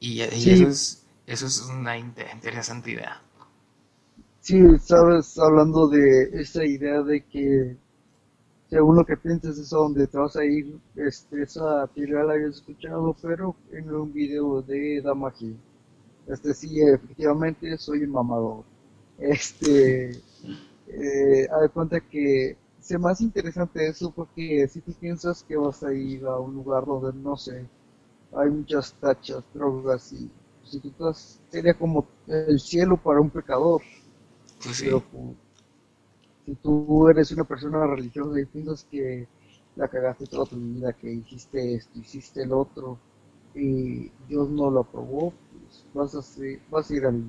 y, 0.00 0.22
y 0.22 0.48
Sí, 0.48 0.50
eso 0.50 0.68
es 0.68 1.04
eso 1.26 1.46
es 1.46 1.60
una 1.62 1.98
inte- 1.98 2.30
interesante 2.32 2.90
idea. 2.92 3.20
sí, 4.40 4.58
sabes, 4.78 5.38
hablando 5.38 5.88
de 5.88 6.30
esa 6.40 6.64
idea 6.64 7.02
de 7.02 7.22
que 7.24 7.76
según 8.70 8.96
lo 8.96 9.04
que 9.06 9.16
piensas 9.18 9.58
es 9.58 9.72
a 9.72 9.78
donde 9.78 10.06
te 10.08 10.18
vas 10.18 10.36
a 10.36 10.44
ir, 10.44 10.78
este, 10.96 11.42
esa 11.42 11.86
teoría 11.88 12.24
la 12.24 12.34
habías 12.34 12.56
escuchado, 12.56 13.16
pero 13.22 13.56
en 13.72 13.92
un 13.94 14.12
video 14.12 14.62
de 14.62 15.02
Damagi. 15.02 15.56
Este 16.28 16.54
sí, 16.54 16.80
efectivamente 16.82 17.78
soy 17.78 18.04
un 18.04 18.12
mamador. 18.12 18.64
Este, 19.18 20.10
eh, 20.88 21.48
haz 21.52 21.62
de 21.62 21.68
cuenta 21.70 22.00
que 22.00 22.56
se 22.86 22.98
me 22.98 23.10
hace 23.10 23.24
interesante 23.24 23.86
eso 23.88 24.12
porque 24.12 24.66
si 24.68 24.80
tú 24.82 24.92
piensas 24.94 25.42
que 25.44 25.56
vas 25.56 25.82
a 25.82 25.92
ir 25.92 26.24
a 26.26 26.38
un 26.38 26.54
lugar 26.54 26.84
donde 26.86 27.18
no 27.18 27.36
sé, 27.36 27.68
hay 28.32 28.50
muchas 28.50 28.94
tachas, 29.00 29.44
drogas 29.54 30.12
y 30.12 30.30
si 30.64 30.80
tú 30.80 30.88
estás, 30.90 31.40
sería 31.50 31.74
como 31.74 32.06
el 32.26 32.60
cielo 32.60 32.96
para 33.02 33.20
un 33.20 33.30
pecador, 33.30 33.82
Pues 34.62 34.76
pero 34.78 35.00
sí, 35.00 35.02
pues, 35.10 35.36
si 36.44 36.54
tú 36.56 37.08
eres 37.08 37.30
una 37.32 37.44
persona 37.44 37.86
religiosa 37.86 38.40
y 38.40 38.46
piensas 38.46 38.84
que 38.90 39.28
la 39.74 39.88
cagaste 39.88 40.26
toda 40.26 40.46
tu 40.46 40.56
vida, 40.56 40.92
que 40.94 41.12
hiciste 41.12 41.74
esto, 41.74 41.98
hiciste 41.98 42.42
el 42.42 42.52
otro 42.52 42.98
y 43.54 44.08
Dios 44.28 44.48
no 44.50 44.70
lo 44.70 44.80
aprobó, 44.80 45.32
pues 45.50 45.84
vas 45.92 46.14
a, 46.14 46.22
ser- 46.22 46.62
vas 46.70 46.90
a 46.90 46.94
ir 46.94 47.06
al, 47.06 47.22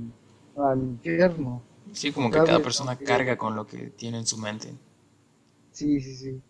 al 0.55 0.79
infierno, 0.83 1.61
sí, 1.91 2.11
como 2.13 2.31
que 2.31 2.41
cada 2.41 2.61
persona 2.61 2.95
carga 3.03 3.37
con 3.37 3.55
lo 3.55 3.67
que 3.67 3.89
tiene 3.89 4.19
en 4.19 4.25
su 4.25 4.37
mente. 4.37 4.73
Sí, 5.77 6.01
sí, 6.01 6.15
sí. 6.15 6.41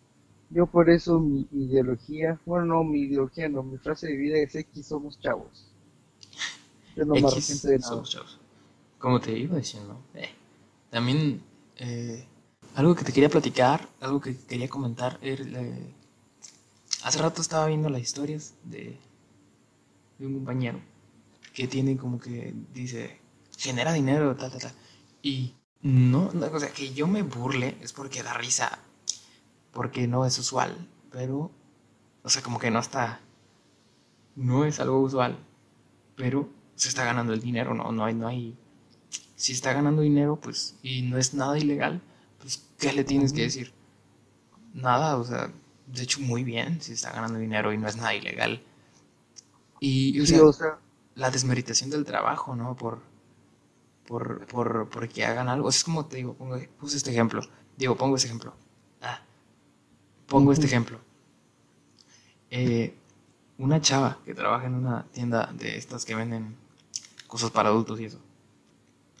Yo 0.50 0.66
por 0.66 0.90
eso 0.90 1.20
mi 1.20 1.46
ideología, 1.52 2.40
bueno, 2.46 2.66
no, 2.66 2.84
mi 2.84 3.02
ideología 3.02 3.48
no, 3.48 3.62
mi 3.62 3.78
frase 3.78 4.08
de 4.08 4.16
vida 4.16 4.38
es 4.38 4.54
X 4.54 4.86
somos 4.86 5.20
chavos. 5.20 5.74
Yo 6.94 7.04
no 7.06 7.16
me 7.16 7.28
arrepiento 7.28 7.66
de 7.68 7.78
nada. 7.78 8.04
somos 8.04 8.10
chavos. 8.10 8.38
Como 8.98 9.20
te 9.20 9.32
iba 9.38 9.56
diciendo, 9.56 10.00
eh, 10.14 10.30
también 10.90 11.42
eh, 11.76 12.24
algo 12.74 12.94
que 12.94 13.04
te 13.04 13.12
quería 13.12 13.28
platicar, 13.30 13.88
algo 14.00 14.20
que 14.20 14.36
quería 14.36 14.68
comentar, 14.68 15.18
era, 15.22 15.44
eh, 15.62 15.94
hace 17.02 17.18
rato 17.18 17.40
estaba 17.42 17.66
viendo 17.66 17.88
las 17.88 18.00
historias 18.02 18.54
de, 18.64 18.96
de 20.18 20.26
un 20.26 20.34
compañero 20.34 20.80
que 21.54 21.68
tiene 21.68 21.96
como 21.96 22.20
que 22.20 22.54
dice, 22.74 23.20
genera 23.58 23.92
dinero, 23.92 24.36
tal, 24.36 24.50
tal, 24.52 24.60
tal. 24.62 24.72
Y 25.22 25.54
no, 25.82 26.30
no, 26.32 26.46
o 26.46 26.60
sea, 26.60 26.70
que 26.72 26.94
yo 26.94 27.06
me 27.06 27.22
burle 27.22 27.76
es 27.82 27.92
porque 27.92 28.22
da 28.22 28.34
risa, 28.34 28.80
porque 29.72 30.06
no 30.08 30.26
es 30.26 30.38
usual, 30.38 30.88
pero, 31.10 31.50
o 32.24 32.28
sea, 32.30 32.42
como 32.42 32.58
que 32.60 32.70
no 32.70 32.80
está, 32.80 33.20
no 34.36 34.64
es 34.64 34.80
algo 34.80 35.00
usual, 35.00 35.36
pero 36.16 36.50
se 36.76 36.88
está 36.90 37.04
ganando 37.04 37.32
el 37.34 37.40
dinero, 37.40 37.74
no, 37.74 37.92
no 37.92 38.04
hay, 38.04 38.14
no 38.14 38.28
hay, 38.28 38.56
si 39.36 39.52
está 39.52 39.72
ganando 39.72 40.02
dinero, 40.02 40.36
pues, 40.40 40.76
y 40.82 41.02
no 41.02 41.18
es 41.18 41.34
nada 41.34 41.58
ilegal, 41.58 42.02
pues, 42.40 42.66
¿qué 42.78 42.92
le 42.92 43.04
tienes 43.04 43.32
que 43.32 43.42
decir? 43.42 43.72
Nada, 44.74 45.16
o 45.18 45.24
sea, 45.24 45.52
de 45.86 46.02
hecho, 46.02 46.20
muy 46.20 46.44
bien, 46.44 46.80
si 46.80 46.92
está 46.92 47.12
ganando 47.12 47.38
dinero 47.38 47.72
y 47.72 47.78
no 47.78 47.88
es 47.88 47.96
nada 47.96 48.14
ilegal. 48.14 48.62
Y, 49.80 50.20
o 50.20 50.26
Sí, 50.26 50.34
sea, 50.34 50.44
o 50.44 50.52
sea, 50.52 50.78
la 51.16 51.30
desmeritación 51.30 51.90
del 51.90 52.04
trabajo, 52.04 52.54
¿no? 52.56 52.76
Por, 52.76 53.00
por, 54.06 54.46
por, 54.46 54.88
por 54.88 55.08
que 55.08 55.24
hagan 55.24 55.48
algo. 55.48 55.68
O 55.68 55.72
sea, 55.72 55.78
es 55.78 55.84
como 55.84 56.06
te 56.06 56.16
digo, 56.16 56.34
pongo, 56.34 56.56
puse 56.78 56.96
este 56.96 57.10
ejemplo. 57.10 57.42
Digo, 57.76 57.96
pongo 57.96 58.16
este 58.16 58.28
ejemplo. 58.28 58.54
Pongo 60.28 60.52
este 60.52 60.66
ejemplo. 60.66 61.00
Eh, 62.50 62.94
una 63.58 63.80
chava 63.80 64.18
que 64.24 64.34
trabaja 64.34 64.66
en 64.66 64.74
una 64.74 65.06
tienda 65.12 65.50
de 65.54 65.76
estas 65.76 66.04
que 66.04 66.14
venden 66.14 66.56
cosas 67.26 67.50
para 67.50 67.70
adultos 67.70 68.00
y 68.00 68.06
eso. 68.06 68.20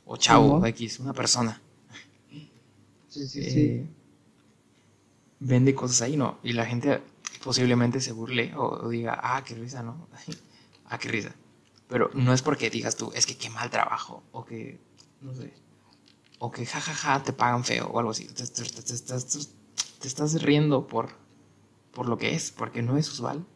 O 0.06 0.16
chavo, 0.16 0.64
X, 0.66 0.98
una 0.98 1.12
persona. 1.12 1.60
sí, 3.08 3.26
sí, 3.28 3.44
sí, 3.44 3.60
eh, 3.60 3.86
vende 5.40 5.74
cosas 5.74 6.02
ahí, 6.02 6.16
¿no? 6.16 6.38
Y 6.42 6.52
la 6.52 6.66
gente 6.66 7.02
posiblemente 7.44 8.00
se 8.00 8.12
burle 8.12 8.54
o, 8.56 8.64
o 8.84 8.88
diga, 8.88 9.18
ah, 9.22 9.42
qué 9.44 9.54
risa, 9.54 9.82
¿no? 9.82 10.08
ah, 10.86 10.98
qué 10.98 11.08
risa. 11.08 11.34
Pero 11.88 12.10
no 12.14 12.32
es 12.32 12.42
porque 12.42 12.70
digas 12.70 12.96
tú, 12.96 13.10
es 13.14 13.26
que 13.26 13.36
qué 13.36 13.48
mal 13.50 13.70
trabajo, 13.70 14.22
o 14.32 14.44
que, 14.44 14.78
no 15.22 15.34
sé, 15.34 15.52
o 16.38 16.50
que 16.50 16.66
jajaja 16.66 17.22
te 17.22 17.32
pagan 17.32 17.64
feo 17.64 17.88
o 17.88 17.98
algo 17.98 18.12
así. 18.12 18.26
Te, 18.28 18.46
te- 18.46 18.64
te- 18.64 18.82
te 18.82 18.94
estás, 18.94 19.50
te 20.00 20.08
estás 20.08 20.42
riendo 20.42 20.86
por, 20.86 21.10
por 21.92 22.08
lo 22.08 22.18
que 22.18 22.34
es, 22.34 22.52
porque 22.52 22.82
no 22.82 22.96
es 22.98 23.10
usual, 23.10 23.46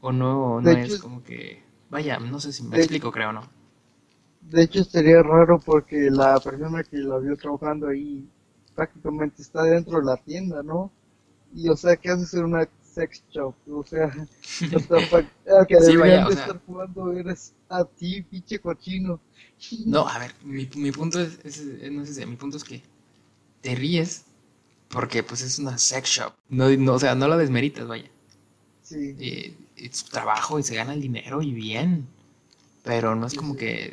o 0.00 0.12
no, 0.12 0.60
no 0.62 0.72
De 0.72 0.74
es 0.76 0.96
hecho, 0.96 0.98
como 0.98 1.22
que, 1.24 1.62
vaya, 1.90 2.18
no 2.20 2.40
sé 2.40 2.52
si 2.52 2.62
me 2.64 2.76
de, 2.76 2.78
explico, 2.78 3.12
creo, 3.12 3.32
¿no? 3.32 3.42
de 4.40 4.62
hecho 4.62 4.80
estaría 4.80 5.22
raro 5.22 5.60
porque 5.64 6.10
la 6.10 6.40
persona 6.40 6.82
que 6.82 6.96
la 6.98 7.18
vio 7.18 7.36
trabajando 7.36 7.88
ahí 7.88 8.28
prácticamente 8.74 9.42
está 9.42 9.62
dentro 9.64 9.98
de 9.98 10.04
la 10.06 10.16
tienda, 10.16 10.62
¿no? 10.62 10.92
Y 11.52 11.68
o 11.68 11.76
sea, 11.76 11.96
¿qué 11.96 12.10
haces 12.10 12.34
en 12.34 12.44
una 12.46 12.68
sex 12.82 13.24
shop? 13.30 13.54
O 13.70 13.84
sea, 13.84 14.10
hasta 14.74 14.96
al 14.98 15.66
que 15.68 15.76
Sí, 15.78 15.96
deberían 15.96 15.96
vaya, 15.96 16.26
o 16.26 16.30
sea, 16.30 16.48
estar 16.48 16.60
jugando 16.66 17.12
eres 17.12 17.54
a 17.68 17.84
ti, 17.84 18.22
pinche 18.22 18.58
cochino. 18.60 19.20
no, 19.84 20.06
a 20.08 20.18
ver, 20.18 20.34
mi, 20.42 20.68
mi 20.76 20.92
punto 20.92 21.20
es, 21.20 21.38
es- 21.44 21.64
no 21.92 22.02
es 22.02 22.10
ese, 22.10 22.26
mi 22.26 22.36
punto 22.36 22.56
es 22.56 22.64
que 22.64 22.82
te 23.62 23.74
ríes 23.76 24.26
porque 24.88 25.22
pues 25.22 25.42
es 25.42 25.58
una 25.58 25.78
sex 25.78 26.08
shop. 26.10 26.32
No, 26.48 26.68
no, 26.70 26.94
o 26.94 26.98
sea, 26.98 27.14
no 27.14 27.28
la 27.28 27.36
desmeritas, 27.36 27.86
vaya. 27.86 28.10
Sí, 28.82 29.18
Eh, 29.18 29.54
es 29.76 29.98
su 29.98 30.06
trabajo 30.08 30.58
y 30.58 30.62
se 30.62 30.74
gana 30.76 30.94
el 30.94 31.00
dinero 31.02 31.42
y 31.42 31.52
bien, 31.52 32.08
pero 32.84 33.14
no 33.16 33.26
es 33.26 33.34
como 33.34 33.56
sí, 33.56 33.56
que 33.56 33.92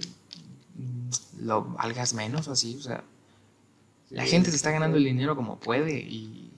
lo 1.40 1.64
valgas 1.64 2.14
menos 2.14 2.48
o 2.48 2.52
así, 2.54 2.76
o 2.78 2.82
sea, 2.82 3.04
sí, 4.06 4.16
la 4.16 4.26
gente 4.26 4.50
se 4.50 4.56
está 4.56 4.72
ganando 4.72 4.98
el 4.98 5.04
dinero 5.04 5.36
como 5.36 5.60
puede 5.60 6.00
y, 6.00 6.52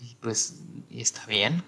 y, 0.00 0.16
pues 0.20 0.60
y 0.90 1.00
está 1.00 1.26
bien, 1.26 1.62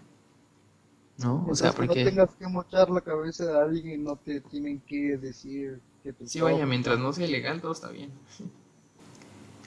¿no? 1.18 1.44
O 1.48 1.54
sea, 1.54 1.72
Mientras 1.72 1.76
que 1.76 1.84
no 1.84 1.96
porque 1.96 1.96
tengas 1.96 2.34
que 2.34 2.48
mochar 2.48 2.90
la 2.90 3.00
cabeza 3.00 3.44
de 3.44 3.56
alguien, 3.60 4.02
no 4.02 4.16
te 4.16 4.40
tienen 4.40 4.80
que 4.80 5.16
decir 5.16 5.80
que 6.02 6.12
tu 6.12 6.26
sí, 6.26 6.40
vaya, 6.40 6.66
mientras 6.66 6.98
no 6.98 7.12
sea 7.12 7.26
ilegal, 7.26 7.60
todo 7.60 7.72
está 7.72 7.88
bien. 7.90 8.12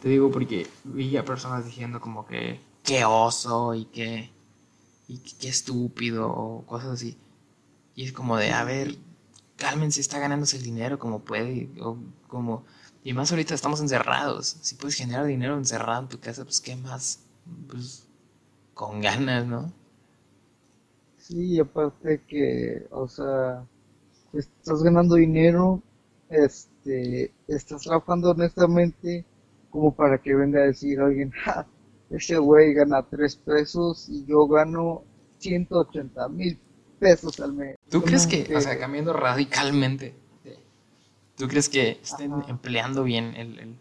Te 0.02 0.10
digo 0.10 0.32
porque 0.32 0.68
vi 0.84 1.18
a 1.18 1.26
personas 1.26 1.66
diciendo 1.66 2.00
como 2.00 2.26
que 2.26 2.60
qué 2.84 3.06
oso 3.06 3.74
y 3.76 3.86
que 3.86 4.32
y 5.08 5.20
qué 5.20 5.50
estúpido 5.50 6.30
o 6.32 6.66
cosas 6.66 6.92
así. 6.92 7.18
Y 7.96 8.06
es 8.06 8.14
como 8.14 8.38
de, 8.38 8.52
a 8.54 8.64
ver, 8.66 8.96
cálmense, 9.58 10.02
está 10.02 10.20
ganándose 10.20 10.58
el 10.58 10.64
dinero 10.64 11.00
como 11.00 11.22
puede, 11.22 11.70
o 11.82 11.98
como, 12.28 12.66
y 13.04 13.14
más 13.14 13.32
ahorita 13.32 13.56
estamos 13.56 13.82
encerrados, 13.82 14.58
si 14.62 14.76
puedes 14.76 14.96
generar 14.96 15.26
dinero 15.26 15.58
encerrado 15.58 16.04
en 16.04 16.10
tu 16.10 16.20
casa, 16.20 16.44
pues 16.46 16.62
qué 16.62 16.76
más, 16.78 17.22
pues 17.70 18.08
con 18.76 19.02
ganas, 19.02 19.46
¿no? 19.48 19.74
sí, 21.18 21.60
aparte 21.60 22.22
que, 22.28 22.88
o 22.92 23.08
sea, 23.08 23.66
estás 24.34 24.84
ganando 24.84 25.16
dinero, 25.16 25.82
este, 26.30 27.34
estás 27.48 27.84
trabajando 27.84 28.32
honestamente, 28.32 29.26
como 29.70 29.94
para 29.94 30.18
que 30.18 30.36
venga 30.36 30.60
a 30.60 30.64
decir 30.64 31.00
alguien, 31.00 31.32
ja, 31.32 31.68
ese 32.10 32.38
güey 32.38 32.74
gana 32.74 33.04
tres 33.04 33.36
pesos 33.36 34.08
y 34.10 34.26
yo 34.26 34.48
gano 34.48 35.04
180 35.40 36.30
mil 36.30 36.58
pesos 37.00 37.40
al 37.40 37.54
mes. 37.54 37.78
¿Tú 37.90 38.02
crees 38.02 38.28
que, 38.28 38.56
o 38.56 38.62
sea, 38.62 38.80
cambiando 38.80 39.14
radicalmente, 39.14 40.16
¿tú 41.36 41.48
crees 41.48 41.70
que 41.70 42.00
estén 42.02 42.34
empleando 42.48 43.04
bien 43.04 43.36
el, 43.36 43.60
el, 43.60 43.76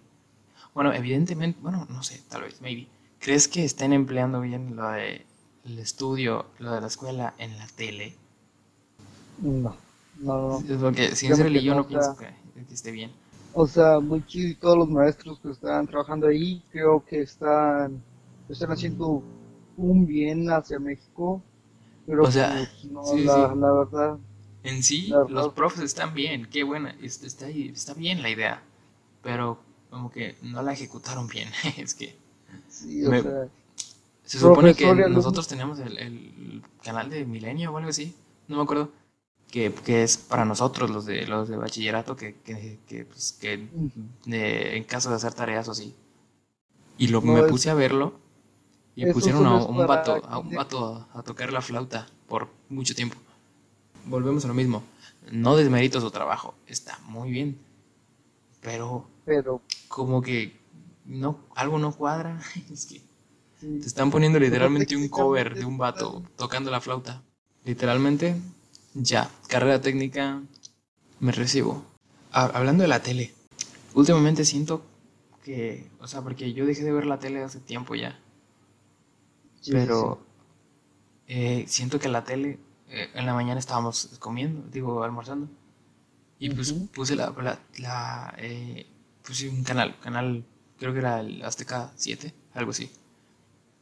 Bueno, 0.75 0.93
evidentemente, 0.93 1.59
bueno, 1.63 1.87
no 1.89 2.03
sé, 2.03 2.23
tal 2.29 2.43
vez, 2.43 2.61
maybe. 2.61 2.89
¿Crees 3.19 3.49
que 3.49 3.65
estén 3.65 3.93
empleando 3.93 4.41
bien 4.41 4.77
lo 4.77 4.91
de 4.91 5.25
el 5.65 5.79
estudio, 5.79 6.47
lo 6.59 6.73
de 6.73 6.81
la 6.81 6.87
escuela 6.87 7.35
en 7.39 7.57
la 7.59 7.67
tele? 7.67 8.15
No, 9.39 9.77
no, 10.21 10.61
no. 10.61 10.81
Porque 10.81 11.15
sinceramente 11.17 11.63
yo 11.63 11.75
no 11.75 11.87
pienso 11.87 12.17
que, 12.17 12.27
que 12.67 12.75
esté 12.75 12.91
bien. 12.91 13.11
O 13.57 13.67
sea, 13.67 13.99
muy 13.99 14.25
chido 14.25 14.49
y 14.51 14.55
todos 14.55 14.79
los 14.79 14.89
maestros 14.89 15.41
que 15.41 15.51
están 15.51 15.87
trabajando 15.89 16.29
ahí 16.29 16.63
creo 16.71 17.05
que 17.05 17.23
están, 17.23 18.05
están 18.49 18.71
haciendo 18.71 19.25
un 19.77 20.07
bien 20.07 20.49
hacia 20.51 20.79
México. 20.79 21.43
Pero 22.07 22.27
O 22.27 22.31
sea, 22.31 22.51
pues, 22.51 22.69
no, 22.83 23.19
sí, 23.19 23.27
la, 23.27 23.53
sí. 23.53 23.57
la 23.57 23.73
verdad, 23.73 24.19
En 24.63 24.83
sí, 24.83 25.19
verdad. 25.19 25.27
los 25.27 25.55
profes 25.55 25.81
están 25.85 26.13
bien, 26.15 26.47
qué 26.51 26.63
buena, 26.63 26.91
es- 27.01 27.23
está, 27.23 27.47
ahí- 27.47 27.71
está 27.75 27.95
bien 27.95 28.21
la 28.23 28.29
idea, 28.31 28.63
pero 29.23 29.59
como 29.91 30.11
que 30.11 30.37
no 30.43 30.63
la 30.63 30.73
ejecutaron 30.75 31.27
bien. 31.29 31.49
es 31.79 31.95
que 31.95 32.17
sí, 32.69 33.05
o 33.07 33.15
Me- 33.15 33.23
sea, 33.23 33.49
se 34.25 34.39
supone 34.41 34.75
que 34.75 34.95
nosotros 34.95 35.47
tenemos 35.49 35.79
el, 35.81 35.99
el 35.99 36.63
canal 36.83 37.11
de 37.11 37.25
Milenio 37.25 37.73
o 37.73 37.77
algo 37.79 37.91
así, 37.91 38.15
no 38.49 38.57
me 38.57 38.63
acuerdo, 38.63 38.91
que, 39.51 39.73
que 39.73 40.03
es 40.03 40.17
para 40.17 40.45
nosotros 40.45 40.91
los 40.91 41.07
de 41.07 41.27
los 41.27 41.49
de 41.49 41.57
bachillerato 41.57 42.17
que, 42.17 42.35
que, 42.41 42.79
que, 42.87 43.05
pues, 43.05 43.33
que 43.41 43.69
de- 44.25 44.77
en 44.77 44.85
caso 44.85 45.11
de 45.11 45.17
hacer 45.17 45.35
tareas 45.35 45.69
o 45.69 45.73
así. 45.73 45.95
Y 46.99 47.09
lo, 47.09 47.21
No, 47.21 47.33
me 47.35 47.43
puse 47.45 47.71
a 47.71 47.75
verlo 47.75 48.15
y 48.95 49.07
pusieron 49.13 49.47
a 49.47 49.57
un 49.57 49.87
vato, 49.87 50.25
a 50.27 50.39
un 50.39 50.55
vato 50.55 51.07
a, 51.13 51.23
tocar 51.23 51.53
la 51.53 51.61
flauta 51.61 52.07
por 52.29 52.49
mucho 52.69 52.95
tiempo. 52.95 53.17
Volvemos 54.07 54.45
a 54.45 54.49
lo 54.49 54.55
mismo. 54.55 54.83
No 55.31 55.57
desmerito 55.57 56.01
su 56.01 56.11
trabajo, 56.11 56.55
está 56.67 56.99
muy 57.07 57.31
bien. 57.31 57.59
Pero 58.63 59.07
pero 59.25 59.61
como 59.89 60.23
que 60.23 60.57
no, 61.05 61.39
algo 61.55 61.79
no 61.79 61.93
cuadra. 61.93 62.41
Es 62.73 62.87
que 62.87 63.03
sí, 63.61 63.79
te 63.81 63.87
están 63.87 64.11
poniendo 64.11 64.39
literalmente 64.39 64.97
un 64.97 65.09
cover 65.09 65.55
de 65.55 65.65
un 65.65 65.79
vato 65.79 66.23
tocando 66.37 66.71
la 66.71 66.81
flauta. 66.81 67.23
Literalmente, 67.65 68.37
ya, 69.03 69.31
carrera 69.49 69.81
técnica, 69.81 70.43
me 71.21 71.33
recibo. 71.33 71.85
Ha- 72.33 72.47
hablando 72.59 72.83
de 72.83 72.89
la 72.89 73.03
tele, 73.03 73.35
últimamente 73.95 74.45
siento 74.45 74.83
que, 75.45 75.91
o 76.01 76.09
sea, 76.09 76.23
porque 76.23 76.53
yo 76.55 76.67
dejé 76.67 76.85
de 76.85 76.93
ver 76.93 77.07
la 77.07 77.19
tele 77.19 77.43
hace 77.45 77.61
tiempo 77.61 77.95
ya, 77.95 78.19
sí, 79.61 79.73
pero 79.73 80.19
eh, 81.27 81.65
siento 81.69 81.99
que 81.99 82.09
la 82.09 82.25
tele, 82.25 82.59
eh, 82.89 83.11
en 83.15 83.27
la 83.27 83.35
mañana 83.35 83.59
estábamos 83.61 84.17
comiendo, 84.19 84.63
digo, 84.71 85.03
almorzando, 85.03 85.49
y 86.39 86.51
pues 86.51 86.73
puse 86.95 87.17
la, 87.17 87.33
la, 87.43 87.61
la, 87.79 88.35
eh, 88.39 88.87
puse 89.27 89.49
un 89.49 89.65
canal, 89.65 89.99
canal, 90.01 90.45
creo 90.79 90.93
que 90.93 91.01
era 91.01 91.21
el 91.21 91.43
Azteca 91.45 91.93
7, 91.97 92.35
algo 92.55 92.73
así. 92.73 92.91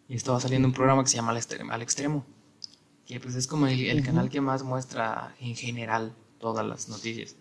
Y 0.09 0.17
estaba 0.17 0.41
saliendo 0.41 0.69
un 0.69 0.75
programa 0.75 1.03
que 1.05 1.11
se 1.11 1.17
llama 1.17 1.33
Al 1.71 1.83
Extremo 1.83 2.25
que 3.07 3.21
pues 3.21 3.35
es 3.35 3.47
como 3.47 3.67
el, 3.67 4.03
canal 4.03 4.31
que 4.31 4.41
más 4.41 4.63
muestra 4.63 5.35
en 5.41 5.55
general 5.55 6.15
todas 6.39 6.67
las 6.67 6.89
noticias. 6.89 7.37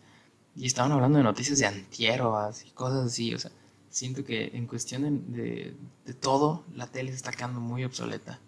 Y 0.55 0.65
estaban 0.65 0.91
hablando 0.91 1.17
de 1.17 1.24
noticias 1.24 1.60
de 1.60 1.65
antieros 1.65 2.63
y 2.65 2.72
cosas 2.72 3.05
así, 3.05 3.34
o 3.34 3.39
sea, 3.39 3.51
siento 3.89 4.24
que 4.24 4.51
en 4.53 4.67
cuestión 4.67 5.32
de, 5.34 5.75
de, 6.05 6.13
todo, 6.13 6.63
la 6.75 6.88
tele 6.88 7.12
se 7.12 7.17
está 7.17 7.32
quedando 7.32 7.60
muy 7.60 7.84
obsoleta. 7.84 8.39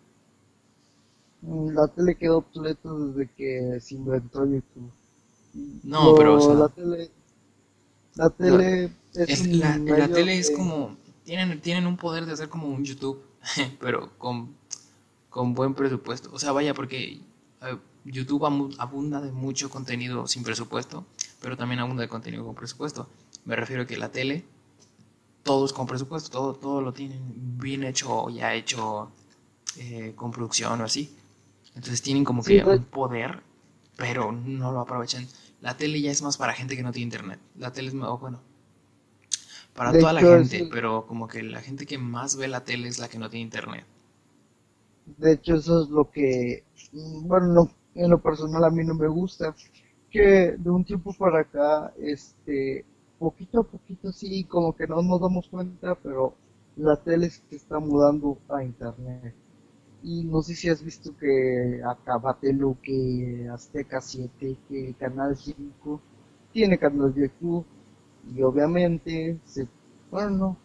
Mm, 1.42 1.70
La 1.70 1.88
tele 1.88 2.16
quedó 2.16 2.38
obsoleta 2.40 2.90
desde 2.94 3.30
que 3.34 3.80
se 3.80 3.96
inventó 3.96 4.46
YouTube. 4.46 4.92
No, 5.84 6.16
pero, 6.16 6.36
o 6.36 6.42
sea- 6.42 6.54
la 6.56 6.70
tele, 6.70 7.12
la 8.16 8.30
tele 8.30 8.92
es, 9.14 9.30
Es, 9.30 9.48
la, 9.48 9.78
la 9.78 10.08
tele 10.08 10.38
es 10.38 10.52
como, 10.52 10.98
tienen, 11.24 11.62
tienen 11.62 11.88
un 11.88 11.96
poder 11.96 12.26
de 12.26 12.34
hacer 12.34 12.50
como 12.50 12.68
un 12.68 12.84
YouTube, 12.84 13.22
pero 13.80 14.12
con, 14.18 14.56
con 15.36 15.54
buen 15.54 15.74
presupuesto. 15.74 16.30
O 16.32 16.40
sea, 16.40 16.54
vaya, 16.54 16.74
porque 16.74 17.20
eh, 17.62 17.78
YouTube 18.06 18.46
abunda 18.80 19.20
de 19.20 19.34
mucho 19.34 19.70
contenido 19.70 20.28
sin 20.28 20.44
presupuesto, 20.46 21.04
pero 21.42 21.58
también 21.58 21.82
abunda 21.82 22.04
de 22.04 22.08
contenido 22.08 22.46
con 22.46 22.56
presupuesto. 22.56 23.10
Me 23.44 23.58
refiero 23.58 23.84
a 23.84 23.86
que 23.86 23.98
la 23.98 24.14
tele, 24.14 24.46
todo 25.44 25.66
es 25.66 25.74
con 25.74 25.88
presupuesto, 25.88 26.30
todo, 26.30 26.54
todo 26.56 26.82
lo 26.82 26.94
tienen 26.94 27.20
bien 27.60 27.84
hecho, 27.84 28.30
ya 28.30 28.54
hecho 28.54 29.12
eh, 29.78 30.14
con 30.16 30.32
producción 30.32 30.80
o 30.80 30.86
así. 30.86 31.14
Entonces 31.76 32.02
tienen 32.02 32.24
como 32.24 32.42
Sí, 32.42 32.54
que 32.60 32.64
pues- 32.64 32.80
un 32.80 32.86
poder, 32.86 33.44
pero 33.98 34.32
no 34.32 34.72
lo 34.72 34.80
aprovechan. 34.80 35.28
La 35.60 35.76
tele 35.76 36.00
ya 36.00 36.12
es 36.12 36.22
más 36.22 36.38
para 36.38 36.54
gente 36.54 36.78
que 36.78 36.84
no 36.84 36.94
tiene 36.94 37.06
internet. 37.08 37.40
La 37.58 37.74
tele 37.74 37.90
es 37.90 37.94
más, 37.94 38.08
o 38.10 38.18
bueno, 38.20 38.40
para 39.74 39.92
De 39.92 40.00
toda 40.00 40.14
la 40.14 40.22
hecho, 40.22 40.30
gente, 40.38 40.70
pero 40.72 41.06
como 41.06 41.28
que 41.28 41.44
la 41.44 41.62
gente 41.62 41.86
que 41.86 41.98
más 41.98 42.38
ve 42.38 42.48
la 42.48 42.64
tele 42.64 42.88
es 42.88 43.00
la 43.00 43.10
que 43.10 43.20
no 43.20 43.30
tiene 43.30 43.44
internet. 43.44 43.86
De 45.06 45.34
hecho, 45.34 45.56
eso 45.56 45.84
es 45.84 45.90
lo 45.90 46.10
que, 46.12 46.64
mm, 46.94 47.28
bueno, 47.28 47.48
no, 47.48 47.72
en 47.96 48.10
lo 48.10 48.22
personal 48.22 48.64
a 48.64 48.70
mí 48.70 48.84
no 48.84 48.96
me 48.96 49.08
gusta, 49.08 49.56
que 50.10 50.56
de 50.58 50.70
un 50.70 50.84
tiempo 50.86 51.14
para 51.14 51.42
acá, 51.42 51.94
este, 52.00 52.86
poquito 53.20 53.62
a 53.62 53.64
poquito 53.64 54.12
sí, 54.12 54.44
como 54.46 54.76
que 54.76 54.88
no 54.88 55.02
nos 55.02 55.22
damos 55.22 55.48
cuenta, 55.50 55.96
pero 55.96 56.36
la 56.78 56.98
tele 56.98 57.30
se 57.30 57.56
está 57.56 57.80
mudando 57.80 58.38
a 58.50 58.64
internet. 58.64 59.34
Y 60.04 60.24
no 60.26 60.42
sé 60.42 60.56
si 60.56 60.70
has 60.70 60.84
visto 60.84 61.16
que 61.18 61.82
Acabatelo, 61.84 62.78
que 62.82 63.48
Azteca 63.52 64.02
7, 64.02 64.58
que 64.70 64.94
Canal 65.00 65.36
5, 65.38 66.02
tiene 66.54 66.78
canal 66.78 67.14
de 67.14 67.22
YouTube, 67.24 67.66
y 68.34 68.42
obviamente, 68.42 69.40
se, 69.46 69.68
bueno, 70.12 70.30
no, 70.32 70.58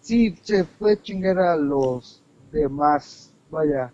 sí, 0.00 0.34
se 0.42 0.64
puede 0.64 1.00
chingar 1.02 1.38
a 1.38 1.56
los 1.56 2.22
demás, 2.52 3.32
vaya, 3.50 3.92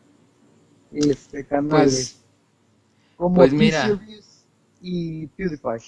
este, 0.92 1.46
canales, 1.46 2.24
como 3.16 3.42
pues 3.42 3.52
mira. 3.52 3.98
Y 4.82 5.28
PewDiePie. 5.28 5.82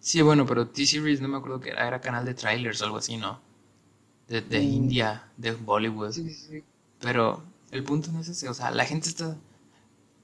Sí, 0.00 0.22
bueno, 0.22 0.46
pero 0.46 0.68
T-Series 0.68 1.20
no 1.20 1.28
me 1.28 1.36
acuerdo 1.38 1.60
que 1.60 1.70
era, 1.70 1.86
era 1.86 2.00
canal 2.00 2.24
de 2.24 2.34
trailers 2.34 2.80
o 2.82 2.84
algo 2.86 2.98
así, 2.98 3.16
¿no? 3.16 3.40
De, 4.28 4.42
de 4.42 4.60
Mm. 4.60 4.62
India, 4.62 5.30
de 5.36 5.52
Bollywood. 5.52 6.14
Sí, 6.14 6.30
sí, 6.30 6.64
Pero 7.00 7.44
el 7.72 7.84
punto 7.84 8.12
no 8.12 8.20
es 8.20 8.28
ese, 8.28 8.48
o 8.48 8.54
sea, 8.54 8.70
la 8.72 8.84
gente 8.86 9.08
está... 9.10 9.36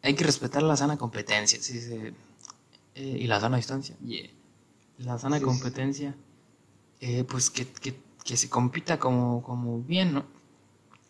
Hay 0.02 0.14
que 0.14 0.24
respetar 0.24 0.62
la 0.62 0.76
sana 0.76 0.98
competencia, 0.98 1.60
sí, 1.62 1.80
sí, 1.80 1.94
eh, 2.94 3.18
y 3.20 3.26
la 3.26 3.40
sana 3.40 3.56
distancia. 3.58 3.96
yeah. 4.00 4.30
La 4.98 5.18
sana 5.18 5.38
sí. 5.38 5.44
competencia, 5.44 6.16
eh, 7.00 7.24
pues 7.24 7.50
que, 7.50 7.66
que, 7.66 7.96
que 8.24 8.36
se 8.36 8.50
compita 8.50 8.98
como, 8.98 9.42
como 9.42 9.80
bien, 9.82 10.14
¿no? 10.14 10.26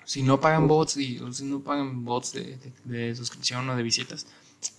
Si 0.04 0.22
no 0.22 0.40
pagan 0.40 0.68
bots 0.68 0.96
y 0.96 1.18
si 1.32 1.44
no 1.44 1.60
pagan 1.60 2.04
bots 2.04 2.32
de, 2.32 2.56
de- 2.58 2.72
de 3.08 3.14
suscripción 3.16 3.68
o 3.70 3.76
de 3.76 3.82
visitas, 3.82 4.26